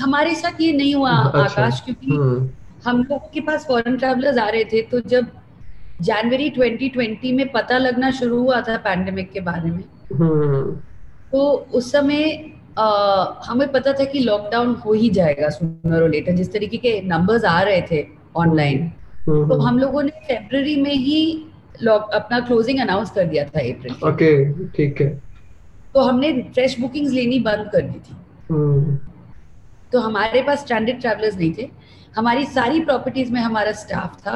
[0.00, 2.48] हमारे साथ ये नहीं हुआ अच्छा, आकाश क्योंकि हम्म।
[2.86, 5.26] हम लोगों के पास फॉरेन ट्रैवलर्स आ रहे थे तो जब
[6.02, 9.82] जनवरी 2020 में पता लगना शुरू हुआ था पैंडेमिक के बारे में
[10.20, 10.72] हम्म।
[11.32, 11.42] तो
[11.74, 12.22] उस समय
[12.78, 17.00] अ, हमें पता था कि लॉकडाउन हो ही जाएगा सुनर और लेटर जिस तरीके के
[17.08, 18.04] नंबर्स आ रहे थे
[18.36, 18.82] ऑनलाइन
[19.28, 21.20] हम्म, तो हम लोगों ने फरवरी में ही
[21.88, 24.28] अपना क्लोजिंग अनाउंस कर दिया था अप्रैल ओके
[24.76, 25.08] ठीक है।
[25.96, 28.16] तो हमने फ्रेश बुकिंग्स लेनी बंद कर दी थी।
[28.50, 28.96] हम्म।
[29.92, 31.68] तो हमारे पास स्टैंडर्ड ट्रैवलर्स नहीं थे।
[32.16, 34.34] हमारी सारी प्रॉपर्टीज़ में हमारा स्टाफ था।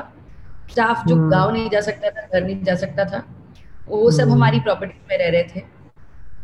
[0.71, 3.23] स्टाफ जो हम्म। गाँव नहीं जा सकता था घर नहीं जा सकता था
[3.89, 5.61] वो सब हम्म। हमारी प्रॉपर्टी में रह रहे थे।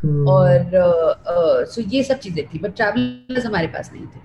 [0.03, 4.21] हम्म, और सो ये सब चीज़ें थी बट ट्रैवलर्स हमारे पास नहीं थे।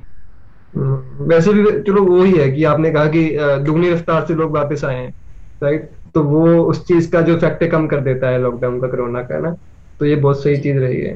[1.25, 3.27] वैसे भी चलो वो ही है कि आपने कहा कि
[3.65, 5.13] दुगनी रफ्तार से लोग वापस आए हैं
[5.63, 9.21] राइट तो वो उस चीज़ का जो इफ़ेक्ट कम कर देता है लॉकडाउन का कोरोना
[9.23, 9.56] का ना?
[10.01, 11.13] तो ये बहुत सही चीज़ रही है।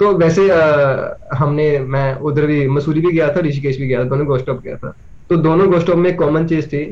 [0.00, 4.04] तो वैसे अ, हमने मैं उधर भी मसूरी भी गया था ऋषिकेश भी गया था
[4.04, 4.92] दोनों गोस्ट गया था।
[5.30, 6.84] तो दोनों गोस्ट में कॉमन चीज़ थी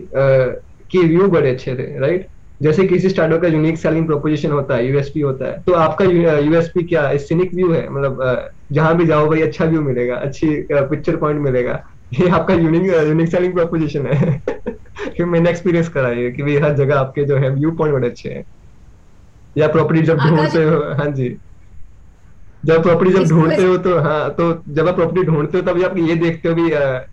[0.90, 2.26] कि व्यू बड़े अच्छे थे राइट
[2.60, 6.82] जैसे किसी स्टार्टअप का यूनिक सेलिंग प्रोपोजिशन होता है यूएसपी होता है तो आपका यूएसपी
[6.84, 7.88] क्या सिनिक व्यू है?
[7.90, 11.80] मतलब जहाँ भी जाओ भाई अच्छा व्यू मिलेगा अच्छी पिक्चर पॉइंट मिलेगा।
[12.20, 14.40] ये आपका यूनिक यूनिक सेलिंग प्रोपोजिशन है।
[15.16, 18.08] कि मैंने एक्सपीरियंस करा है कि भाई हर जगह आपके जो है व्यू पॉइंट बड़े
[18.08, 18.44] अच्छे हैं।
[19.56, 21.28] या प्रॉपर्टी जब ढूंढते हो हाँ जी।
[22.64, 25.96] जब प्रॉपर्टी जब ढूंढते हो तो हाँ तो जब आप प्रॉपर्टी ढूंढते हो तब आप
[25.98, 26.70] ये देखते हो भी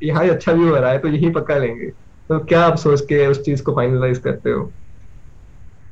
[0.08, 1.90] यहाँ अच्छा व्यू आ रहा है तो यही पक्का लेंगे।
[2.30, 4.64] तो क्या आप सोच के उस चीज़ को फाइनलाइज करते हो?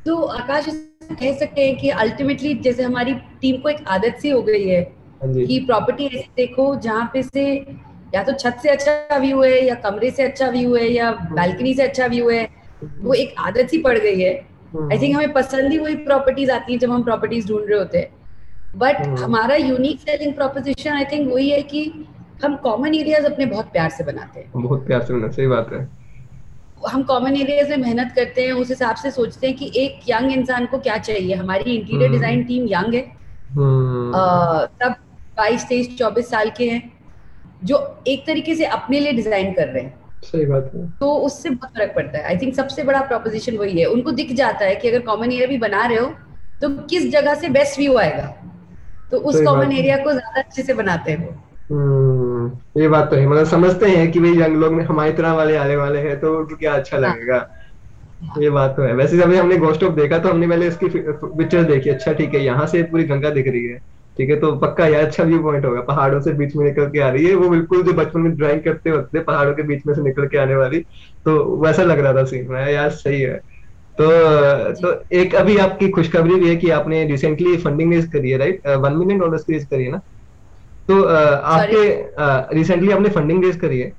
[0.06, 0.66] तो आकाश
[1.12, 4.82] कह सकते हैं कि अल्टीमेटली जैसे हमारी टीम को एक आदत सी हो गई है
[5.22, 7.44] हाँ कि प्रॉपर्टी ऐसी देखो जहाँ पे से
[8.16, 11.74] या तो छत से अच्छा व्यू है या कमरे से अच्छा व्यू है या बालकनी
[11.74, 12.48] से अच्छा व्यू है
[12.84, 14.34] वो एक आदत सी पड़ गई है।
[14.76, 17.98] आई थिंक हमें पसंद ही वही प्रॉपर्टीज़ आती है जब हम प्रॉपर्टीज़ ढूंढ रहे होते
[17.98, 18.10] हैं।
[18.78, 22.06] बट हम्म। हमारा unique selling proposition I think वही है कि
[22.44, 25.74] हम कॉमन एरियाज़ अपने बहुत प्यार से बनाते हैं। बहुत प्यार से बनना सही बात
[25.74, 25.90] है।
[26.90, 30.32] हम कॉमन एरियाज़ में मेहनत करते हैं उस हिसाब से सोचते हैं कि एक यंग
[30.32, 34.96] इंसान को क्या चाहिए। हमारी इंटीरियर। डिज़ाइन टीम यंग है। अह, तब
[35.38, 36.92] बाईस तेईस चौबीस साल के हैं
[37.64, 41.50] जो एक तरीके से अपने लिए डिज़ाइन कर रहे हैं। सही बात है। तो उससे
[41.50, 44.76] बहुत फ़र्क पड़ता है। आई थिंक सबसे बड़ा प्रोपोजिशन वही है। उनको दिख जाता है
[44.76, 46.08] कि अगर कॉमन एरिया भी बना रहे हो
[46.62, 48.26] तो किस जगह से बेस्ट व्यू आएगा?
[49.12, 51.32] तो उस कॉमन एरिया को ज़्यादा अच्छे से बनाते हैं वो।
[51.70, 55.34] हम्म ये बात तो है। मतलब समझते हैं कि भाई यंग लोग में हमारी तरह
[55.34, 57.38] वाले आने वाले हैं तो उनको क्या अच्छा हाँ। लगेगा?
[58.38, 61.64] ये बात तो है। वैसे जब हमने गोस्ट ऑफ़ देखा तो हमने पहले इसकी पिक्चर
[61.64, 63.80] देखी। अच्छा ठीक है यहाँ से पूरी गंगा दिख रही है।
[64.22, 67.00] ठीक है तो पक्का यार अच्छा व्यू पॉइंट होगा। पहाड़ों से बीच में निकल के
[67.00, 69.84] आ रही है। वो बिल्कुल जो बचपन में ड्राइंग करते होते थे पहाड़ों के बीच
[69.88, 70.80] में से निकल के आने वाली।
[71.26, 73.38] तो वैसा लग रहा था सीन में। यार सही है।
[73.98, 74.10] तो
[74.82, 78.68] तो एक अभी आपकी खुशखबरी भी है कि आपने रिसेंटली फंडिंग रेज करी है राइट
[78.78, 79.98] वन मिलियन डॉलर्स की रेज करी है ना?
[80.90, 81.84] तो अ, आपके
[82.56, 83.92] रिसेंटली आपने फंडिंग रेज करी है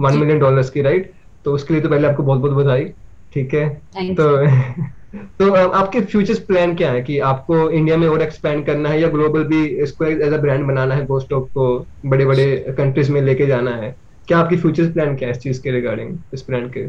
[0.00, 1.12] वन मिलियन डॉलर्स की राइट
[1.44, 2.84] तो उसके लिए तो पहले आपको बहुत बहुत बधाई
[3.32, 3.68] ठीक है?
[4.16, 4.36] तो
[5.14, 9.08] तो आपके फ्यूचर्स प्लान क्या है कि आपको इंडिया में और एक्सपैंड करना है या
[9.08, 11.66] ग्लोबल भी इसको एज अ ब्रांड बनाना है गोस्ट ऑफ़ को
[12.06, 12.46] बड़े बड़े
[12.78, 13.94] कंट्रीज़ में लेके जाना है?
[14.28, 16.86] क्या आपकी फ्यूचर्स प्लान क्या है इस चीज़ के रिगार्डिंग इस ब्रांड के?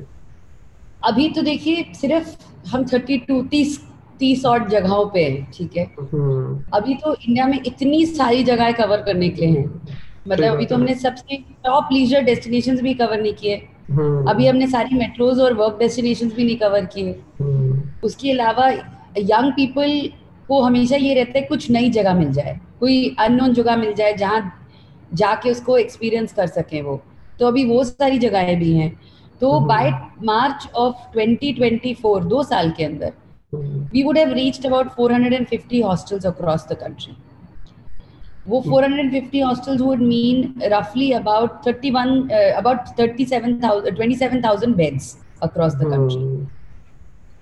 [1.04, 2.36] अभी तो देखिए सिर्फ़
[2.70, 3.80] हम थर्टी टू तीस
[4.20, 5.84] तीस और जगहों पे हैं ठीक है?
[6.00, 9.82] हम्म। अभी तो इंडिया में इतनी सारी जगह कवर करने के लिए हैं।
[10.28, 13.62] मतलब अभी तो हमने सबसे टॉप लीजर डेस्टिनेशंस भी कवर नहीं किए।
[14.30, 18.70] अभी हमने सारी मेट्रोज और वर्क डेस्टिनेशंस भी नहीं कवर किए। हम्म, उसके अलावा
[19.18, 20.10] यंग पीपल
[20.48, 24.14] को हमेशा ये रहता है कुछ नई जगह मिल जाए कोई अननोन जगह मिल जाए
[24.14, 24.68] जहाँ
[25.14, 27.04] जाके उसको एक्सपीरियंस कर सकें वो।
[27.40, 29.00] तो अभी वो सारी जगहें भी हैं।
[29.42, 29.92] तो हम्म। बाय
[30.24, 33.14] मार्च ऑफ़ 2024 दो साल के अंदर
[33.56, 37.27] we would would have reached about 450 hostels across the country.
[38.48, 45.90] वो 450 hostels would mean roughly about 31, uh, about 37,000, 27,000 beds across the
[45.90, 46.22] country.
[46.22, 46.48] हम्म।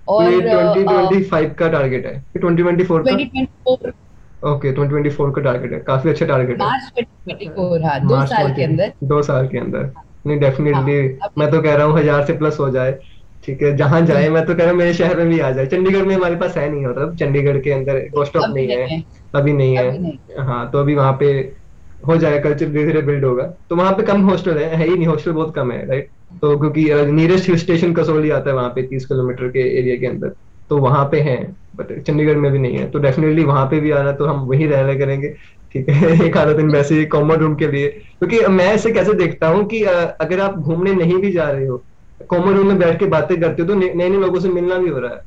[0.08, 3.16] और ये uh, 2025 का टारगेट है। 2024 का?
[3.16, 3.92] 2024
[4.44, 6.92] ओके 2024 का टारगेट है। काफ़ी अच्छा टारगेट है। मार्च
[7.28, 9.90] 2024 हाँ दो साल के अंदर। दो साल के अंदर।
[10.26, 12.98] नहीं डेफिनेटली हाँ, मैं तो कह रहा हूँ हज़ार से प्लस हो जाए।
[13.46, 15.66] ठीक है जहाँ जाए मैं तो कह रहा हूँ मेरे शहर में भी आ जाए।
[15.66, 19.02] चंडीगढ़ में हमारे पास है नहीं होता चंडीगढ़ के अंदर गोस्ट ऑफ़ नहीं है है।
[19.34, 21.26] अभी नहीं है। हाँ। तो अभी वहाँ पे
[22.02, 24.94] हो जाएगा कल्चर धीरे धीरे बिल्ड होगा। तो वहाँ पे कम हॉस्टल है है ही
[24.96, 26.10] नहीं हॉस्टल बहुत कम है राइट
[26.42, 30.06] तो क्योंकि नियरेस्ट हिल स्टेशन कसौली आता है वहाँ पे तीस किलोमीटर के एरिया के
[30.06, 30.34] अंदर।
[30.70, 31.36] तो वहाँ पे है
[31.76, 34.66] बट चंडीगढ़ में भी नहीं है। तो डेफिनेटली वहाँ पे भी आना तो हम वही
[34.66, 35.28] रह रहे करेंगे
[35.74, 36.26] ठीक है?
[36.26, 39.64] एक आधा दिन वैसे ही कॉमन रूम के लिए। क्योंकि मैं ऐसे कैसे देखता हूँ
[39.68, 41.84] कि अगर आप घूमने नहीं भी जा रहे हो
[42.20, 44.88] कॉमन रूम में बैठ के बातें करते हो तो नए नए लोगों से मिलना भी
[44.88, 45.20] हो रहा है।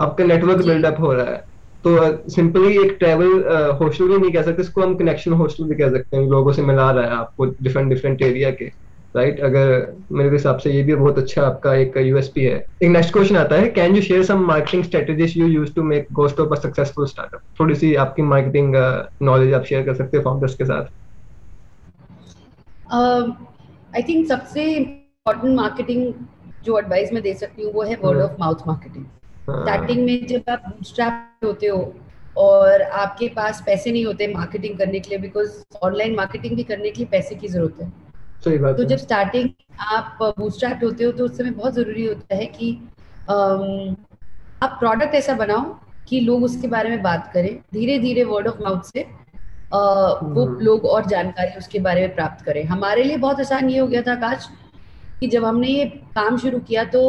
[0.00, 1.42] आपका नेटवर्क बिल्डअप हो रहा है।
[1.84, 3.32] तो सिंपली एक ट्रैवल
[3.80, 6.62] हॉस्टल भी नहीं कह सकते इसको हम कनेक्शन हॉस्टल भी कह सकते हैं। लोगों से
[6.62, 8.70] मिला रहा है आपको डिफरेंट डिफरेंट एरिया के
[9.14, 9.44] राइट right?
[9.44, 13.36] अगर मेरे हिसाब से ये भी बहुत अच्छा आपका एक यूएसपी है। एक नेक्स्ट क्वेश्चन
[13.36, 16.06] आता है can you share some marketing strategies you use to make
[16.40, 18.74] Gostops a successful startup थोड़ी सी आपकी मार्केटिंग
[19.22, 20.84] नॉलेज आप शेयर कर सकते हैं फाउंडर्स के साथ।
[22.92, 24.64] आई um, थिंक सबसे
[25.26, 26.12] इम्पोर्टेंट मार्केटिंग
[26.64, 29.04] जो एडवाइस मैं दे सकती हूँ वो है word of mouth marketing
[29.42, 31.78] starting में जब आप बूटस्ट्रैप होते हो
[32.38, 36.90] और आपके पास पैसे नहीं होते मार्केटिंग करने के लिए बिकॉज़ ऑनलाइन मार्केटिंग भी करने
[36.90, 37.88] के लिए पैसे की ज़रूरत है।
[38.44, 39.48] सही बात तो जब स्टार्टिंग
[39.92, 42.68] आप बूटस्ट्रैप होते हो तो उस समय बहुत ज़रूरी होता है कि
[43.30, 45.62] आप प्रोडक्ट ऐसा बनाओ
[46.08, 50.44] कि लोग उसके बारे में बात करें। धीरे धीरे वर्ड ऑफ़ माउथ से uh, वो
[50.44, 53.86] हम्म। लोग और जानकारी उसके बारे में प्राप्त करें। हमारे लिए बहुत आसान ये हो
[53.86, 54.48] गया था आकाश
[55.20, 57.02] कि जब हमने ये काम शुरू किया तो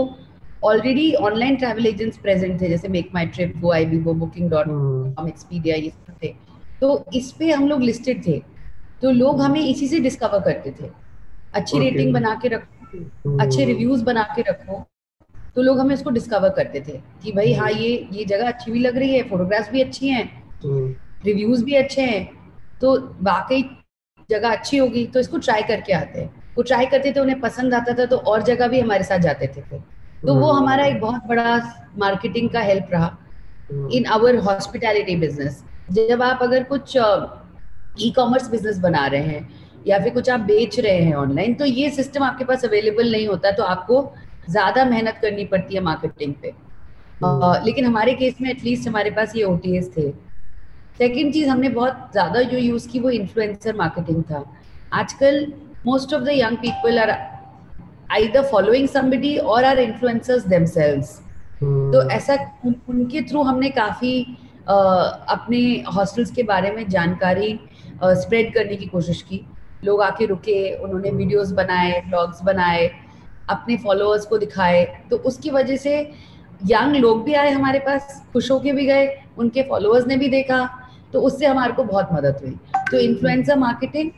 [0.63, 4.67] already online travel agents present थे जैसे make my trip go I go booking dot
[4.67, 6.33] com Expedia ये सब थे
[6.81, 8.41] तो इस पे हम लोग लिस्टेड थे
[9.01, 10.89] तो लोग हमें इसी से डिस्कवर करते थे
[11.53, 11.89] अच्छी okay.
[11.89, 13.41] रेटिंग बना के रखो hmm.
[13.41, 14.85] अच्छे रिव्यूज़ बना के रखो
[15.55, 18.79] तो लोग हमें उसको डिस्कवर करते थे कि भाई हाँ ये ये जगह अच्छी भी
[18.79, 20.25] लग रही है फोटोग्राफ्स भी अच्छी हैं
[20.65, 21.65] रिव्यूज़ hmm.
[21.65, 22.25] भी अच्छे हैं
[22.81, 23.63] तो वाकई
[24.29, 27.73] जगह अच्छी होगी तो इसको ट्राई करके आते हैं वो ट्राई करते थे उन्हें पसंद
[27.73, 29.79] आता था तो और जगह भी हमारे साथ जाते थे फिर।
[30.21, 31.55] तो वो हम्म। हमारा एक बहुत बड़ा
[31.99, 33.15] मार्केटिंग का हेल्प रहा
[33.93, 36.97] इन आवर हॉस्पिटैलिटी बिज़नेस जब आप अगर कुछ
[37.99, 41.65] ई कॉमर्स बिज़नेस बना रहे हैं या फिर कुछ आप बेच रहे हैं ऑनलाइन तो
[41.65, 44.03] ये सिस्टम आपके पास अवेलेबल नहीं होता तो आपको
[44.49, 46.53] ज़्यादा मेहनत करनी पड़ती है मार्केटिंग पे।
[47.23, 50.09] uh, लेकिन हमारे केस में एटलीस्ट हमारे पास ये ओटीएस थे।
[50.97, 54.43] सेकेंड चीज़ हमने बहुत ज़्यादा जो यूज़ की वो इन्फ्लुएंसर मार्केटिंग था।
[54.93, 55.45] आजकल
[55.85, 57.17] most of the young people are
[58.15, 61.07] either following somebody or are influencers themselves.
[61.59, 61.91] Hmm.
[61.93, 62.33] तो ऐसा
[62.65, 64.11] उन, उनके थ्रू हमने काफ़ी
[64.67, 65.61] अपने
[65.95, 67.49] हॉस्टल्स के बारे में जानकारी
[68.03, 69.41] स्प्रेड करने की कोशिश की।
[69.85, 72.89] लोग आके रुके उन्होंने वीडियोस बनाए ब्लॉग्स बनाए
[73.49, 75.99] अपने फॉलोअर्स को दिखाए। तो उसकी वजह से
[76.71, 80.67] यंग लोग भी आए हमारे पास खुश होके भी गए उनके फॉलोअर्स ने भी देखा।
[81.13, 82.55] तो उससे हमारे को बहुत मदद हुई।
[82.91, 84.11] तो influencer marketing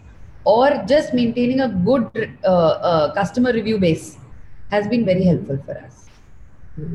[0.47, 4.17] or just maintaining a good uh, uh, customer review base
[4.71, 5.93] has been very helpful for us.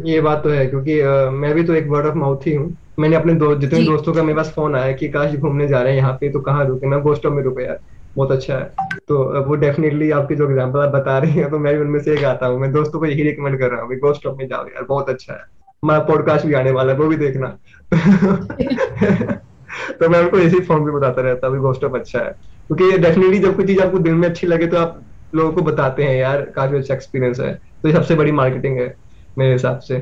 [0.04, 2.76] ये बात तो है क्योंकि uh, मैं भी तो एक वर्ड ऑफ़ माउथ ही हूँ।
[2.98, 5.92] मैंने अपने दो जितने दोस्तों का मेरे पास फ़ोन आया कि काश घूमने जा रहे
[5.92, 6.86] हैं यहाँ पे तो कहाँ रुके?
[6.86, 7.78] मैं गोस्टो में रुके यार
[8.16, 8.74] बहुत अच्छा है।
[9.08, 12.12] तो वो डेफिनेटली आपकी जो एग्ज़ाम्पल आप बता रही हैं तो मैं भी उनमें से
[12.12, 14.82] एक आता हूँ। मैं दोस्तों को यही रिकमेंड कर रहा हूँ गोस्ट में जाओ यार
[14.82, 15.40] बहुत अच्छा है।
[15.84, 17.58] हमारा पॉडकास्ट भी आने वाला है वो भी देखना।
[20.00, 22.34] तो मैं उनको इसी फॉर्म पे बताता रहता हूँ गोस्ट अच्छा है।
[22.70, 25.00] क्योंकि डेफिनेटली जब कोई चीज़ आपको दिल में अच्छी लगे तो आप
[25.32, 28.94] लोगों को बताते हैं यार काफ़ी अच्छा एक्सपीरियंस है। तो ये सबसे बड़ी मार्केटिंग है
[29.36, 29.98] मेरे हिसाब से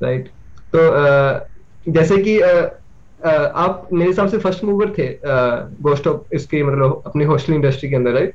[0.00, 0.28] राइट
[0.72, 5.08] तो जैसे कि आप मेरे हिसाब से फ़र्स्ट मूवर थे
[5.82, 8.34] गोस्ट ऑफ़ इसके मतलब अपनी हॉस्टल इंडस्ट्री के अंदर राइट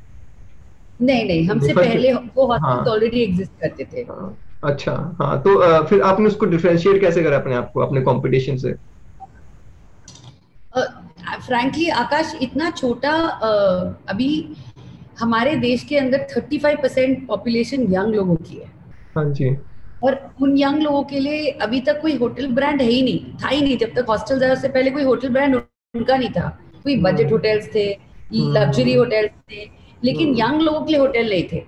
[1.00, 6.02] नहीं नहीं हमसे पहले वो हॉस्टल ऑलरेडी एग्जिस्ट करते थे। हाँ, अच्छा हाँ तो फिर
[6.02, 8.74] आपने उसको डिफरेंशिएट कैसे करा अपने आप को अपने कंपटीशन से?
[11.40, 13.12] फ्रैंकली आकाश इतना छोटा
[14.08, 14.30] अभी
[15.20, 18.70] हमारे देश के अंदर 35 परसेंट पॉपुलेशन यंग लोगों की है
[19.16, 19.56] हाँ जी
[20.04, 23.48] और उन यंग लोगों के लिए अभी तक कोई होटल ब्रांड है ही नहीं था
[23.48, 26.48] ही नहीं जब तक हॉस्टल आया उससे पहले कोई होटल ब्रांड उनका नहीं था
[26.82, 27.88] कोई बजट हम्म। होटल्स थे
[28.32, 29.68] लग्जरी हम्म। होटल्स थे
[30.04, 31.64] लेकिन यंग हम्म। लोगों के लिए होटल नहीं थे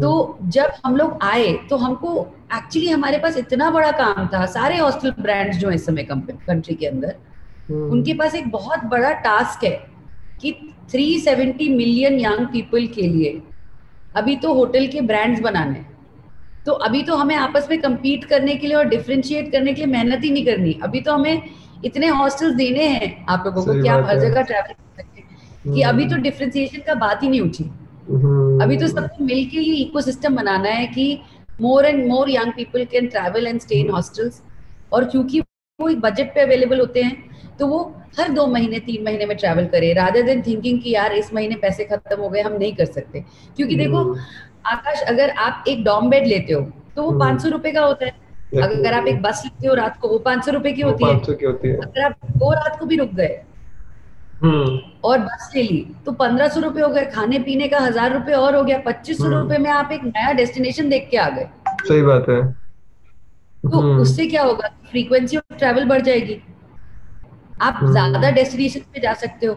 [0.00, 2.10] तो जब हम लोग आए तो हमको
[2.56, 6.74] एक्चुअली हमारे पास इतना बड़ा काम था सारे हॉस्टल ब्रांड्स जो है इस समय कंट्री
[6.74, 7.14] के अंदर।
[7.70, 9.76] उनके पास एक बहुत बड़ा टास्क है
[10.40, 10.52] कि
[10.92, 13.40] 370 मिलियन यंग पीपल के लिए
[14.16, 15.84] अभी तो होटल के ब्रांड्स बनाने
[16.66, 19.92] तो अभी तो हमें आपस में कम्पीट करने के लिए और डिफ्रेंशिएट करने के लिए
[19.92, 21.42] मेहनत ही नहीं करनी। अभी तो हमें
[21.84, 25.82] इतने हॉस्टल्स देने हैं आप लोगों को कि आप हर जगह ट्रैवल कर सकते कि
[25.82, 27.64] अभी तो डिफ्रेंसिएशन का बात ही नहीं उठी।
[28.10, 31.06] हम्म। अभी तो सबको मिलके ये इकोसिस्टम बनाना है कि
[31.60, 34.42] more and more young people can travel and stay in hostels
[34.92, 35.40] और क्योंकि
[35.78, 37.78] वो एक बजट पे अवेलेबल होते हैं तो वो
[38.18, 41.54] हर दो महीने तीन महीने में ट्रैवल करे। राधर देन थिंकिंग कि यार इस महीने
[41.56, 43.24] पैसे खत्म हो गए हम नहीं कर सकते।
[43.56, 44.20] क्योंकि देखो हम्म।
[44.66, 46.60] आकाश अगर आप एक डॉम बेड लेते हो
[46.96, 48.12] तो वो हम्म। पाँच सौ रुपए का होता है।
[48.62, 51.76] अगर आप एक बस लेते हो रात को वो पाँच सौ रुपए की होती है।
[51.76, 53.40] अगर आप दो रात को भी रुक गए
[54.42, 58.12] हम्म। और बस ले ली तो पंद्रह सौ रुपए हो गए। खाने पीने का हज़ार
[58.12, 61.28] रुपए और हो गया। पच्चीस सौ रुपए में आप एक नया डेस्टिनेशन देख के आ
[61.28, 61.46] गए।
[61.80, 62.42] सही बात है।
[63.62, 64.68] तो उससे क्या होगा?
[64.90, 66.40] फ्रीक्वेंसी ऑफ़ ट्रैवल बढ़ जाएगी।
[67.62, 69.54] आप हम्म। ज़्यादा डेस्टिनेशन पे जा सकते हो।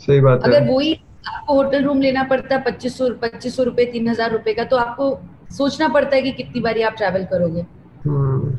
[0.00, 0.92] सही बात अगर वही
[1.28, 4.64] आपको होटल रूम लेना पड़ता है पच्चीस सौ पच्चीस सौ रुपए तीन हज़ार रुपए का
[4.64, 5.10] तो आपको
[5.56, 7.64] सोचना पड़ता है कि कितनी बारी आप ट्रैवल करोगे।
[8.04, 8.58] हम्म,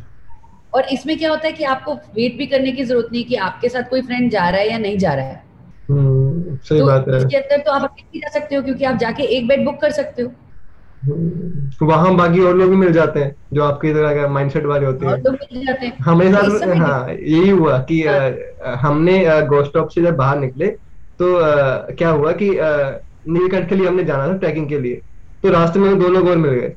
[0.73, 3.69] और इसमें क्या होता है कि आपको वेट भी करने की ज़रूरत नहीं कि आपके
[3.69, 5.43] साथ कोई फ्रेंड जा रहा है या नहीं जा रहा है।
[5.89, 8.97] हम्म, सही तो बात है। इसके अंदर तो आप अकेले जा सकते हो क्योंकि आप
[8.97, 10.31] जाके एक बेड बुक कर सकते हो।
[11.83, 15.05] वहाँ बाकी और लोग भी मिल जाते हैं जो आपकी तरह का माइंडसेट वाले होते
[15.05, 15.13] हैं।
[16.03, 18.31] हमारे तो साथ हाँ। यही हुआ कि अ,
[18.75, 20.67] हमने गोस्ट स्टॉप से जब बाहर निकले
[21.19, 22.49] तो अ, क्या हुआ कि
[23.29, 25.01] नीलकंठ के लिए हमने जाना था ट्रैकिंग के लिए।
[25.43, 26.75] तो रास्ते में दो लोग और मिल गए।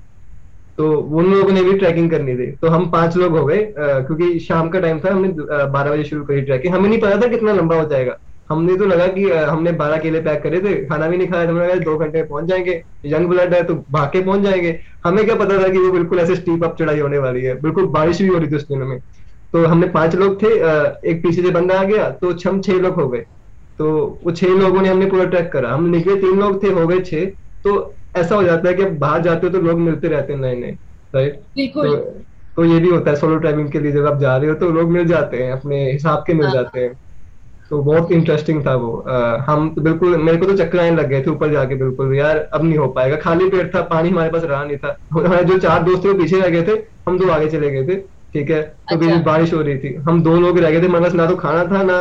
[0.79, 4.39] तो उन लोगों ने भी ट्रैकिंग करनी थी। तो हम पाँच लोग हो गए क्योंकि
[4.41, 5.29] शाम का टाइम था हमने
[5.67, 8.17] बारह बजे शुरू करी ट्रैकिंग हमें नहीं पता था कितना लंबा हो जाएगा।
[8.53, 11.53] हमने तो लगा कि हमने बारह केले पैक करे थे खाना भी नहीं खाया तो
[11.53, 14.79] हमने लगा दो घंटे में पहुँच जाएँगे यंग ब्लड है तो भाग के पहुँच जाएँगे।
[15.05, 17.87] हमें क्या पता था कि वो बिल्कुल ऐसे स्टीप अप चढ़ाई होने वाली है बिल्कुल
[17.99, 18.99] बारिश भी हो रही थी उस दिन में।
[19.55, 20.49] तो हमने पाँच लोग थे
[21.11, 23.21] एक पीछे से बंदा आ गया तो हम छह लोग हो गए।
[23.79, 23.91] तो
[24.25, 27.01] वो छह लोगों ने हमने पूरा ट्रैक करा। हम निकले तीन लोग थे हो गए
[27.01, 27.25] छह।
[27.65, 27.75] तो
[28.17, 30.71] ऐसा हो जाता है कि बाहर जाते हो तो लोग मिलते रहते हैं नए नए
[31.12, 32.25] राइट बिल्कुल। तो
[32.57, 34.71] तो ये भी होता है सोलो ट्रैवलिंग के लिए जब आप जा रहे हो तो
[34.71, 36.93] लोग मिल जाते हैं अपने हिसाब के मिल हाँ। जाते हैं।
[37.73, 41.09] तो बहुत इंटरेस्टिंग था वो। अ, हम तो बिल्कुल मेरे को तो चक्कर आने लग
[41.09, 44.31] गए थे ऊपर जाके बिल्कुल। यार अब नहीं हो पाएगा। खाली पेट था पानी हमारे
[44.31, 46.73] पास रहा नहीं था। हमारे जो चार दोस्त थे वो पीछे रह गए थे
[47.09, 47.97] हम दो आगे चले गए थे
[48.35, 48.63] ठीक है?
[48.63, 51.27] तो अच्छा। बारिश हो रही थी। हम दो लोग रह गए थे हमारे पास ना
[51.27, 51.97] तो खाना था ना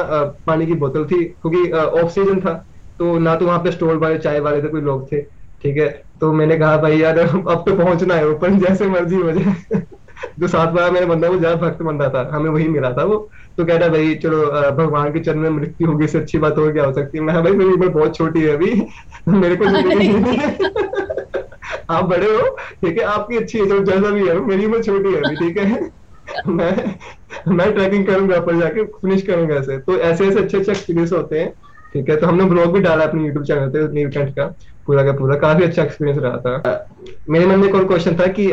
[0.48, 2.54] पानी की बोतल थी क्योंकि ऑफ़ सीज़न था।
[3.00, 5.22] तो ना तो वहाँ पे स्टोर वाले चाय वाले थे कोई लोग थे
[5.64, 5.88] ठीक है?
[6.22, 9.82] तो मैंने कहा भाई यार अब तो पहुँचना है ऊपर जैसे मर्ज़ी हो जाए।
[10.40, 13.18] जो साथ वाला मेरे बंदा वो ज़्यादा भक्त बंदा था। हमें वही मिला था वो।
[13.58, 14.42] तो कह रहा भाई चलो
[14.78, 17.24] भगवान के चरण में मृत्यु होगी इससे अच्छी बात और क्या हो सकती है?
[17.24, 18.74] मैं भाई मेरी उम्र बहुत छोटी है अभी
[19.30, 19.66] मेरे को
[21.90, 25.14] आप बड़े हो ठीक है आपकी अच्छी है चलो जैसा भी है मेरी उम्र छोटी
[25.14, 25.90] है अभी ठीक है।
[26.48, 26.96] मैं
[27.56, 31.40] मैं ट्रैकिंग करूँगा ऊपर जाके फिनिश करूँगा ऐसे। तो ऐसे ऐसे अच्छे अच्छे एक्सपीरियंस होते
[31.40, 31.50] हैं
[31.96, 34.46] ठीक है। तो हमने ब्लॉग भी डाला अपने यूट्यूब चैनल पे नीलकंठ का।
[34.92, 36.88] पूरा का पूरा काफ़ी अच्छा एक्सपीरियंस रहा था।
[37.30, 38.48] मेरे मन में एक और क्वेश्चन था कि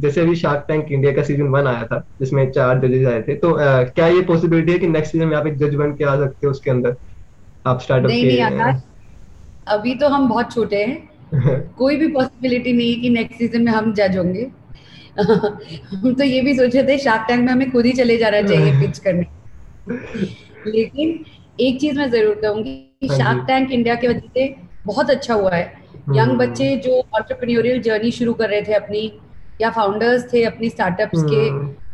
[0.00, 3.34] जैसे अभी शार्क टैंक इंडिया का सीज़न वन आया था जिसमें चार जजेस आए थे
[3.36, 3.54] तो
[3.90, 6.46] क्या ये पॉसिबिलिटी है कि नेक्स्ट सीज़न में आप एक जज बन के आ सकते
[6.46, 6.96] हो उसके अंदर?
[7.66, 8.74] आप स्टार्टअप नहीं नहीं
[9.68, 10.96] अभी तो हम बहुत छोटे हैं।
[11.78, 14.50] कोई भी पॉसिबिलिटी नहीं है कि नेक्स्ट सीज़न में हम जज होंगे।
[15.20, 18.72] हम तो ये भी सोचे थे शार्क टैंक में हमें खुद ही चले जाना चाहिए
[18.80, 19.26] पिच करने।
[20.70, 21.24] लेकिन
[21.60, 24.54] एक चीज़ मैं ज़रूर कहूँगी कि। शार्क टैंक इंडिया की वजह से
[24.86, 29.10] बहुत अच्छा हुआ है। यंग हम्म। बच्चे जो ऑन्टरप्रेन्योरियल जर्नी शुरू कर रहे थे अपनी
[29.60, 31.46] या फाउंडर्स थे अपनी स्टार्टअप्स के।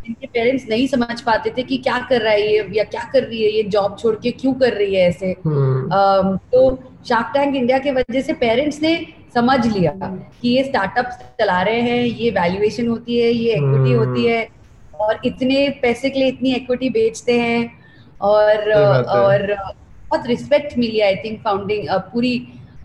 [0.07, 3.23] इनके पेरेंट्स नहीं समझ पाते थे कि क्या कर रहा है ये या क्या कर
[3.23, 7.57] रही है ये जॉब छोड़ के क्यों कर रही है ऐसे अम, तो शार्क टैंक
[7.57, 8.95] इंडिया के वजह से पेरेंट्स ने
[9.35, 9.93] समझ लिया
[10.41, 14.47] कि ये स्टार्टअप चला रहे हैं ये वैल्यूएशन होती है ये इक्विटी। होती है
[15.01, 17.61] और इतने पैसे के लिए इतनी इक्विटी बेचते हैं
[18.21, 22.35] और है। और बहुत रिस्पेक्ट मिली आई थिंक फाउंडिंग पूरी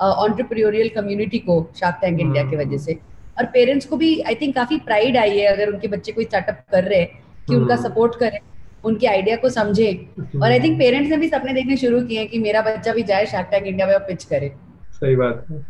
[0.01, 2.97] ऑन्टरप्रियोरियल कम्युनिटी को शार्क टैंक इंडिया की। वजह से।
[3.37, 6.63] और पेरेंट्स को भी आई थिंक काफ़ी प्राइड आई है अगर उनके बच्चे कोई स्टार्टअप
[6.71, 7.09] कर रहे हैं
[7.47, 8.39] कि उनका हम्म। सपोर्ट करें
[8.85, 12.27] उनके आइडिया को समझें। और आई थिंक पेरेंट्स ने भी सपने देखने शुरू किए हैं
[12.27, 14.51] कि मेरा बच्चा भी जाए शार्क टैंक इंडिया में और पिच करे।
[14.93, 15.63] सही बात है।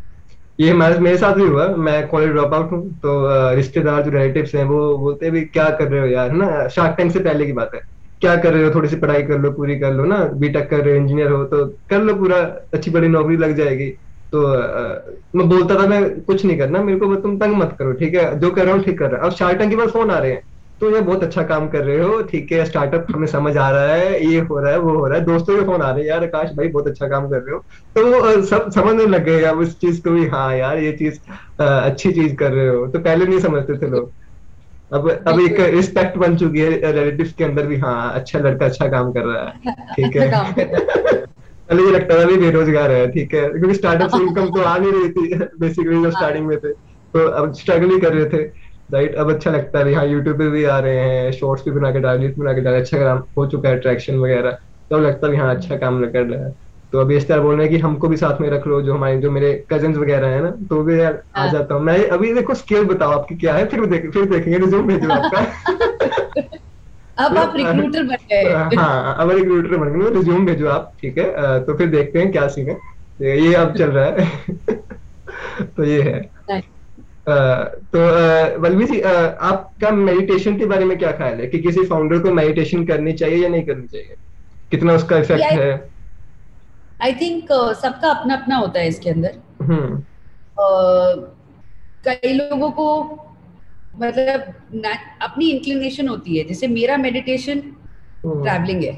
[0.60, 4.54] ये हमारे मेरे साथ भी हुआ। मैं कॉलेज ड्रॉप आउट हूँ तो रिश्तेदार जो रिलेटिव्स
[4.54, 6.30] हैं वो बोलते हैं भी क्या कर रहे हो यार?
[6.30, 6.68] है ना?
[6.68, 7.80] शार्क टैंक से पहले की बात है।
[8.20, 8.70] क्या कर रहे हो?
[8.74, 11.44] थोड़ी सी पढ़ाई कर लो पूरी कर लो ना। बीटेक कर रहे हो इंजीनियर हो
[11.44, 12.38] तो कर लो पूरा।
[12.74, 13.92] अच्छी बड़ी नौकरी लग जाएगी।
[14.32, 17.92] तो अ, मैं बोलता था मैं कुछ नहीं करना मेरे को तुम तंग मत करो
[17.94, 18.38] ठीक है?
[18.40, 20.18] जो कर रहा हूँ ठीक कर रहा हूँ। अब शार्क टैंक के पास फ़ोन आ
[20.18, 20.42] रहे हैं।
[20.80, 22.64] तो ये बहुत अच्छा काम कर रहे हो ठीक है?
[22.64, 25.56] स्टार्टअप हमें समझ आ रहा है ये हो रहा है वो हो रहा है। दोस्तों
[25.58, 27.60] के फ़ोन आ रहे हैं यार आकाश भाई बहुत अच्छा काम कर रहे हो।
[27.96, 31.18] तो वो सब समझने लग गए अब इस चीज़ को भी हाँ यार ये चीज़
[31.62, 34.12] अच्छी चीज़ कर रहे हो। तो पहले नहीं समझते थे लोग।
[34.90, 38.88] अब अब एक रिस्पेक्ट बन चुकी है रिलेटिव्स के अंदर भी हाँ अच्छा लड़का अच्छा
[38.88, 41.26] काम कर रहा है। ठीक है।
[41.68, 44.76] पहले ये लगता था भी बेरोजगार है ठीक है। क्योंकि स्टार्टअप से इनकम तो आ
[44.78, 48.42] नहीं रही थी बेसिकली जब स्टार्टिंग में थे। तो अब स्ट्रगल ही कर रहे थे।
[48.90, 51.90] राइट अब अच्छा लगता है हाँ यूट्यूब पे भी आ रहे हैं शॉर्ट्स भी बना
[51.92, 54.50] के डाल रील्स बना के डाल अच्छा काम हो चुका है ट्रैक्शन वगैरह।
[54.90, 56.52] तो अब लगता है हाँ अच्छा काम कर रहा है।
[56.92, 58.94] तो अभी इस तरह बोल रहे हैं कि हमको भी साथ में रख लो जो
[58.94, 61.98] हमारे जो मेरे कज़न वगैरह है ना तो भी यार आ हाँ। जाता हूँ। मैं
[62.08, 65.44] अभी देखो स्केल बताओ आपकी क्या है फिर देख फिर देखेंगे रिज्यूम भेजो आपका
[67.18, 71.60] अब आप रिक्रूटर बन गए। हाँ अब रिक्रूटर बन गए। रिज्यूम भेजो आप ठीक है?
[71.60, 72.74] तो फिर देखते हैं क्या सीन है।
[73.18, 74.30] तो ये अब चल रहा है।
[75.76, 76.30] तो ये है.
[77.28, 78.00] तो
[78.60, 81.46] वल्लभी जी आपका मेडिटेशन के बारे में क्या ख्याल है?
[81.46, 84.14] कि किसी फाउंडर को मेडिटेशन करनी चाहिए या नहीं करनी चाहिए?
[84.70, 85.58] कितना उसका इफ़ेक्ट Yeah.
[85.58, 85.88] है?
[87.02, 89.96] आई थिंक uh, सबका अपना अपना होता है इसके अंदर। हम्म।
[90.58, 90.70] अ,
[92.08, 92.86] कई लोगों को
[93.98, 94.52] मतलब
[95.22, 97.58] अपनी इंक्लिनेशन होती है। जैसे मेरा मेडिटेशन
[98.24, 98.92] हम्म, ट्रैवलिंग है।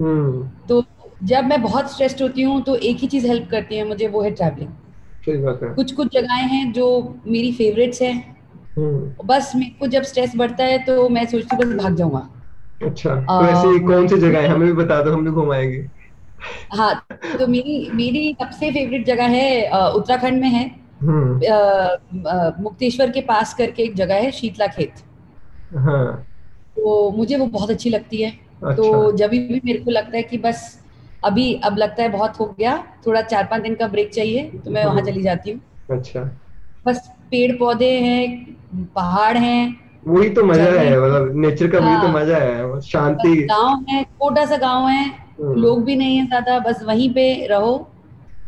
[0.00, 0.84] हम्म। तो
[1.24, 4.22] जब मैं बहुत स्ट्रेस्ड होती हूँ तो एक ही चीज़ हेल्प करती है मुझे वो
[4.22, 6.86] है ट्रैवलिंग कुछ कुछ जगहें हैं जो
[7.26, 8.14] मेरी फेवरेट्स हैं।
[8.76, 12.28] हम्म। बस मेरे को जब स्ट्रेस बढ़ता है तो मैं सोचती हूँ बस भाग जाऊँगा।
[12.82, 14.48] अच्छा तो ऐसी कौन सी जगह है?
[14.48, 15.84] हमें भी बता दो हम भी घुमाएँगे
[16.72, 16.94] हाँ
[17.38, 20.64] तो मेरी मेरी सबसे फेवरेट जगह है उत्तराखंड में है।
[22.62, 25.02] मुक्तेश्वर के पास करके एक जगह है शीतला खेत
[25.76, 26.26] हाँ
[26.76, 30.16] तो मुझे वो बहुत अच्छी लगती है तो अच्छा। तो जब भी मेरे को लगता
[30.16, 30.78] है कि बस
[31.24, 32.76] अभी अब लगता है बहुत हो गया
[33.06, 36.22] थोड़ा चार पाँच दिन का ब्रेक चाहिए तो मैं वहाँ हम्म। चली जाती हूँ अच्छा
[36.86, 42.06] बस पेड़ पौधे हैं पहाड़ हैं वही तो मज़ा है मतलब नेचर का वही तो
[42.06, 46.26] हाँ। मज़ा है शांति गाँव है छोटा सा गाँव है हम्म। लोग भी नहीं है
[46.26, 48.01] ज़्यादा बस वहीं पे रहो हम्म।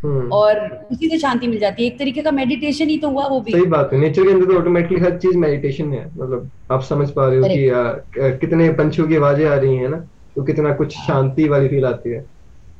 [0.05, 0.59] और
[0.93, 3.53] उसी से शांति मिल जाती है। एक तरीके का मेडिटेशन ही तो हुआ वो भी।
[3.53, 7.11] सही बात है। नेचर के अंदर तो ऑटोमेटिकली हर चीज़ मेडिटेशन है। मतलब आप समझ
[7.11, 7.83] पा रहे हो कि आ,
[8.41, 9.97] कितने पंछियों की आवाज़ें आ रही है ना
[10.37, 12.21] तो कितना कुछ शांति वाली फील आती है।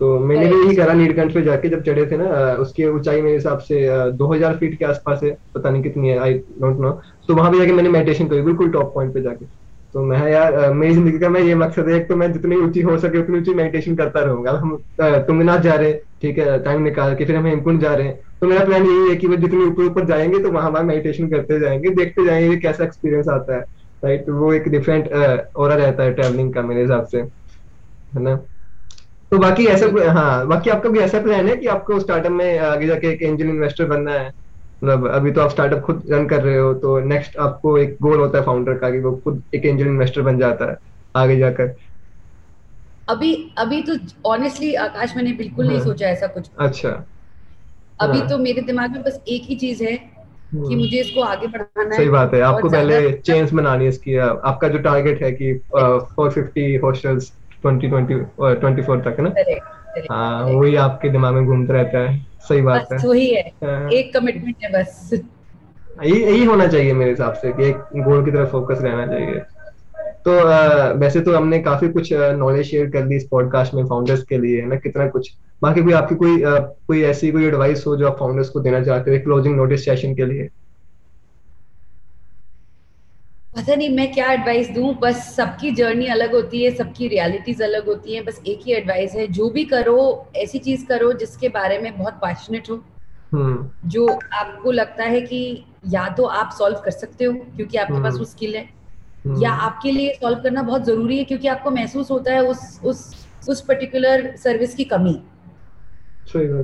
[0.01, 2.29] तो मैंने भी यही करा नीलकंठ पे जाके जब चढ़े थे ना
[2.61, 3.81] उसकी ऊंचाई मेरे हिसाब से
[4.13, 6.91] 2000 फीट के आसपास है। पता नहीं कितनी है आई डोंट नो
[7.29, 9.47] तो वहाँ पे जाके मैंने मेडिटेशन करी बिल्कुल टॉप पॉइंट पे जाके।
[9.95, 12.97] तो मैं यार मेरी ज़िंदगी का मैं ये मकसद है तो मैं जितनी ऊँची हो
[12.99, 17.15] सके, उतनी ऊँची मेडिटेशन करता रहूँगा। हम तुंगनाथ जा रहे हैं ठीक है टाइम निकाल
[17.17, 19.65] के फिर हम हेमकुंड जा रहे हैं तो मेरा प्लान यही है कि वो जितनी
[19.65, 23.61] ऊपर ऊपर जाएँगे तो वहाँ वहाँ मेडिटेशन करते जाएँगे, देखते जाएँगे कैसा एक्सपीरियंस आता है।
[24.03, 25.13] राइट वो एक डिफरेंट
[25.57, 28.37] और रहता है ट्रेवलिंग का मेरे हिसाब से। है ना?
[29.33, 32.87] तो बाकी ऐसा हाँ बाकी आपका भी ऐसा प्लान है कि आपको स्टार्टअप में आगे
[32.87, 34.31] जाके एक एंजल इन्वेस्टर बनना है?
[34.83, 38.19] मतलब अभी तो आप स्टार्टअप खुद रन कर रहे हो तो नेक्स्ट आपको एक गोल
[38.21, 40.77] होता है फाउंडर का कि वो खुद एक एंजल इन्वेस्टर बन जाता है
[41.15, 41.75] आगे जाकर।
[43.09, 43.95] अभी अभी तो
[44.31, 46.91] ऑनेस्टली आकाश मैंने बिल्कुल नहीं हाँ। सोचा ऐसा कुछ। अच्छा।
[48.01, 51.21] अभी हाँ। तो मेरे दिमाग में बस एक ही चीज़ है कि हाँ। मुझे इसको
[51.21, 55.23] आगे बढ़ाना है सही बात है आपको पहले चेंज बनानी है इसकी आपका जो टारगेट
[55.23, 57.31] है कि four fifty hostels
[57.63, 59.31] twenty twenty twenty four तक है ना?
[59.99, 64.15] हाँ वही आपके दिमाग में घूमता रहता है। सही बात है। वही है। हाँ। एक
[64.15, 65.11] कमिटमेंट है बस।
[66.05, 69.41] यही होना चाहिए मेरे हिसाब से कि एक गोल की तरफ़ फोकस रहना चाहिए।
[70.25, 74.23] तो आ, वैसे तो हमने काफ़ी कुछ नॉलेज शेयर कर दी इस पॉडकास्ट में फाउंडर्स
[74.23, 74.77] के लिए है ना?
[74.77, 75.31] कितना कुछ।
[75.63, 78.83] बाकी कोई आपकी कोई आ, कोई ऐसी कोई एडवाइस हो जो आप फाउंडर्स को देना
[78.83, 80.49] चाहते हो क्लोजिंग नोटिस सेशन के लिए?
[83.57, 87.87] पता नहीं मैं क्या एडवाइस दूँ बस सबकी जर्नी अलग होती है सबकी रियलिटीज अलग
[87.87, 89.99] होती हैं बस एक ही एडवाइस है जो भी करो
[90.37, 93.89] ऐसी चीज़ करो जिसके बारे में बहुत पैशनेट हो hmm.
[93.89, 95.41] जो आपको लगता है कि
[95.89, 98.03] या तो आप सॉल्व कर सकते हो क्योंकि आपके hmm.
[98.03, 99.43] पास वो स्किल है hmm.
[99.45, 103.11] या आपके लिए सॉल्व करना बहुत ज़रूरी है क्योंकि आपको महसूस होता है उस उस
[103.49, 105.21] उस पर्टिकुलर सर्विस की कमी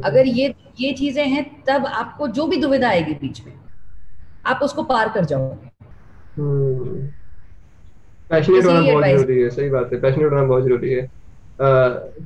[0.05, 3.53] अगर ये ये चीज़ें हैं तब आपको जो भी दुविधा आएगी बीच में
[4.47, 5.70] आप उसको पार कर जाओगे
[8.31, 11.09] पैशनेट होना बहुत ज़रूरी है सही बात है पैशनेट होना बहुत ज़रूरी है।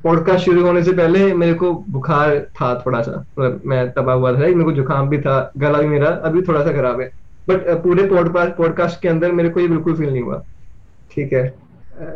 [0.03, 4.31] पॉडकास्ट शुरू होने से पहले मेरे को बुखार था थोड़ा सा मतलब मैं तबाह हुआ
[4.33, 7.07] था मेरे को जुकाम भी था गला भी मेरा अभी थोड़ा सा खराब है।
[7.49, 10.43] बट पूरे पॉडकास्ट पॉडकास्ट के अंदर मेरे को ये बिल्कुल फील नहीं हुआ।
[11.11, 11.43] ठीक है।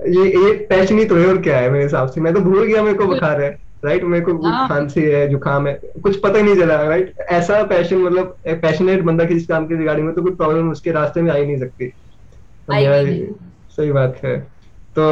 [0.09, 2.83] ये ये पैशन तो है और क्या है मेरे हिसाब से मैं तो भूल गया
[2.83, 5.73] मेरे को बुखार है। राइट मेरे को हाँ। खांसी है जुकाम है
[6.03, 10.07] कुछ पता ही नहीं चला राइट ऐसा पैशन मतलब पैशनेट बंदा किसी काम की रिगार्डिंग
[10.07, 13.35] में तो कोई प्रॉब्लम उसके रास्ते में आ ही नहीं सकती। तो
[13.71, 14.37] सही बात है।
[14.95, 15.03] तो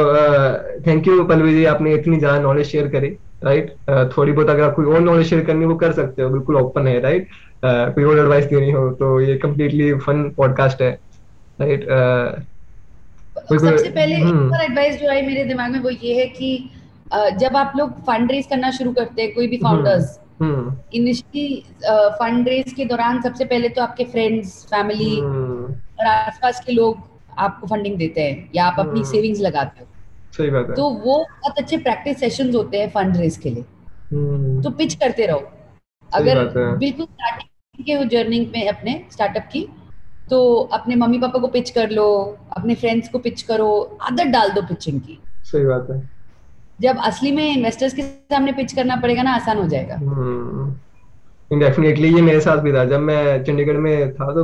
[0.86, 3.08] थैंक यू पल्लवी जी आपने इतनी ज़्यादा नॉलेज शेयर करी
[3.44, 3.70] राइट
[4.16, 6.86] थोड़ी बहुत अगर आप कोई और नॉलेज शेयर करनी वो कर सकते हो बिल्कुल ओपन
[6.86, 7.28] है राइट
[7.64, 10.90] कोई और एडवाइस देनी हो तो ये कम्प्लीटली फन पॉडकास्ट है
[11.60, 11.86] राइट
[13.40, 16.70] सबसे पहले एडवाइस हम्म। जो आई मेरे दिमाग में वो ये है कि
[17.12, 21.64] जब आप लोग फंड रेज करना शुरू करते हैं कोई भी फाउंडर्स इनिशियली
[22.18, 26.98] फंड रेज के दौरान सबसे पहले तो आपके फ्रेंड्स फैमिली हम्म। और आसपास के लोग
[27.38, 29.86] आपको फंडिंग देते हैं या आप अपनी सेविंग्स हम्म। लगाते हो।
[30.36, 33.64] सही बात है। तो वो बहुत अच्छे प्रैक्टिस सेशंस होते हैं फंड रेज के लिए।
[34.12, 35.42] हम्म। तो पिच करते रहो।
[36.08, 39.66] अगर बिल्कुल स्टार्टिंग के जर्नी में अपने स्टार्टअप की
[40.30, 40.38] तो
[40.72, 42.06] अपने मम्मी पापा को पिच कर लो
[42.56, 46.17] अपने फ्रेंड्स को पिच करो आदत डाल दो पिचिंग की। सही बात है।
[46.78, 49.96] जब असली में इन्वेस्टर्स के सामने पिच करना पड़ेगा ना, आसान हो जाएगा।
[51.52, 54.42] डेफिनेटली हम्म। ये मेरे साथ भी था। जब मैं चंडीगढ़ में था तो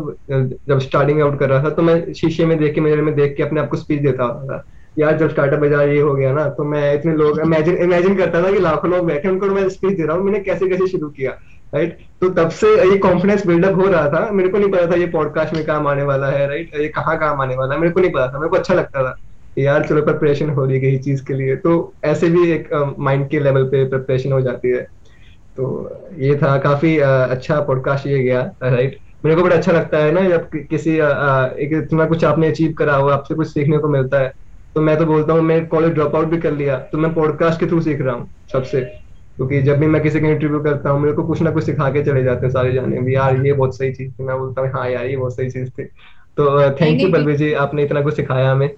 [0.69, 3.35] जब स्टार्टिंग आउट कर रहा था तो मैं शीशे में देख के, मेरे में देख
[3.37, 4.65] के अपने आप को स्पीच देता होता था।
[4.99, 8.43] यार, जब स्टार्टअप बाज़ार ये हो गया ना तो मैं इतने लोग इमेजिन इमेजिन करता
[8.43, 11.09] था कि लाखों लोग बैठे, उनको मैं स्पीच दे रहा हूँ, मैंने कैसे कैसे शुरू
[11.11, 11.31] किया
[11.75, 14.97] राइट तो तब से ये कॉन्फिडेंस बिल्डअप हो रहा था। मेरे को नहीं पता था
[14.97, 17.93] ये पॉडकास्ट में काम आने वाला है राइट ये कहाँ काम आने वाला है, मेरे
[17.93, 19.17] को नहीं पता था। मेरे को अच्छा लगता था।
[19.59, 21.73] यार चलो प्रिपरेशन हो रही है चीज़ के लिए तो
[22.05, 24.83] ऐसे भी एक माइंड के लेवल पे प्रिपरेशन हो जाती है।
[25.57, 25.67] तो
[26.19, 30.29] ये था काफ़ी अच्छा पॉडकास्ट ये गया राइट मेरे को बड़ा अच्छा लगता है ना
[30.29, 34.33] जब किसी एक इतना कुछ आपने अचीव करा हो आपसे कुछ सीखने को मिलता है
[34.75, 37.61] तो मैं तो बोलता हूँ मैं कॉलेज ड्रॉप आउट भी कर लिया तो मैं पॉडकास्ट
[37.61, 38.81] के थ्रू सीख रहा हूँ सबसे।
[39.37, 41.89] क्योंकि जब भी मैं किसी का इंटरव्यू करता हूँ मेरे को कुछ ना कुछ सिखा
[41.91, 44.63] के चले जाते हैं सारे जाने भी यार ये बहुत सही चीज़ थी। मैं बोलता
[44.63, 45.85] हूँ हाँ यार ये बहुत सही चीज़ थी।
[46.37, 48.69] तो थैंक यू पल्लवी जी आपने इतना कुछ सिखाया हमें।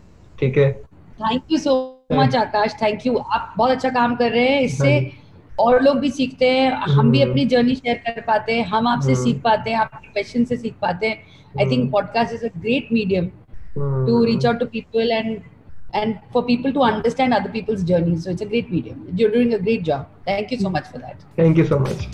[0.40, 0.72] ठीक है
[1.20, 1.76] thank you so
[2.12, 5.24] much Akash thank you आप बहुत अच्छा काम कर रहे हैं इससे हाँ
[5.58, 8.88] और लोग भी सीखते हैं हम भी हम्म। अपनी जर्नी शेयर कर पाते हैं हम
[8.88, 12.44] आपसे हम्म। सीख पाते हैं आपके क्वेश्चन से सीख पाते हैं I think podcast is
[12.44, 13.28] a great medium
[13.76, 15.38] to reach out to people and
[15.92, 18.24] and for people to understand other people's journeys.
[18.24, 19.08] So it's a great medium.
[19.14, 20.08] You're doing a great job.
[20.24, 21.28] Thank you so much for that.
[21.36, 22.08] Thank you so much.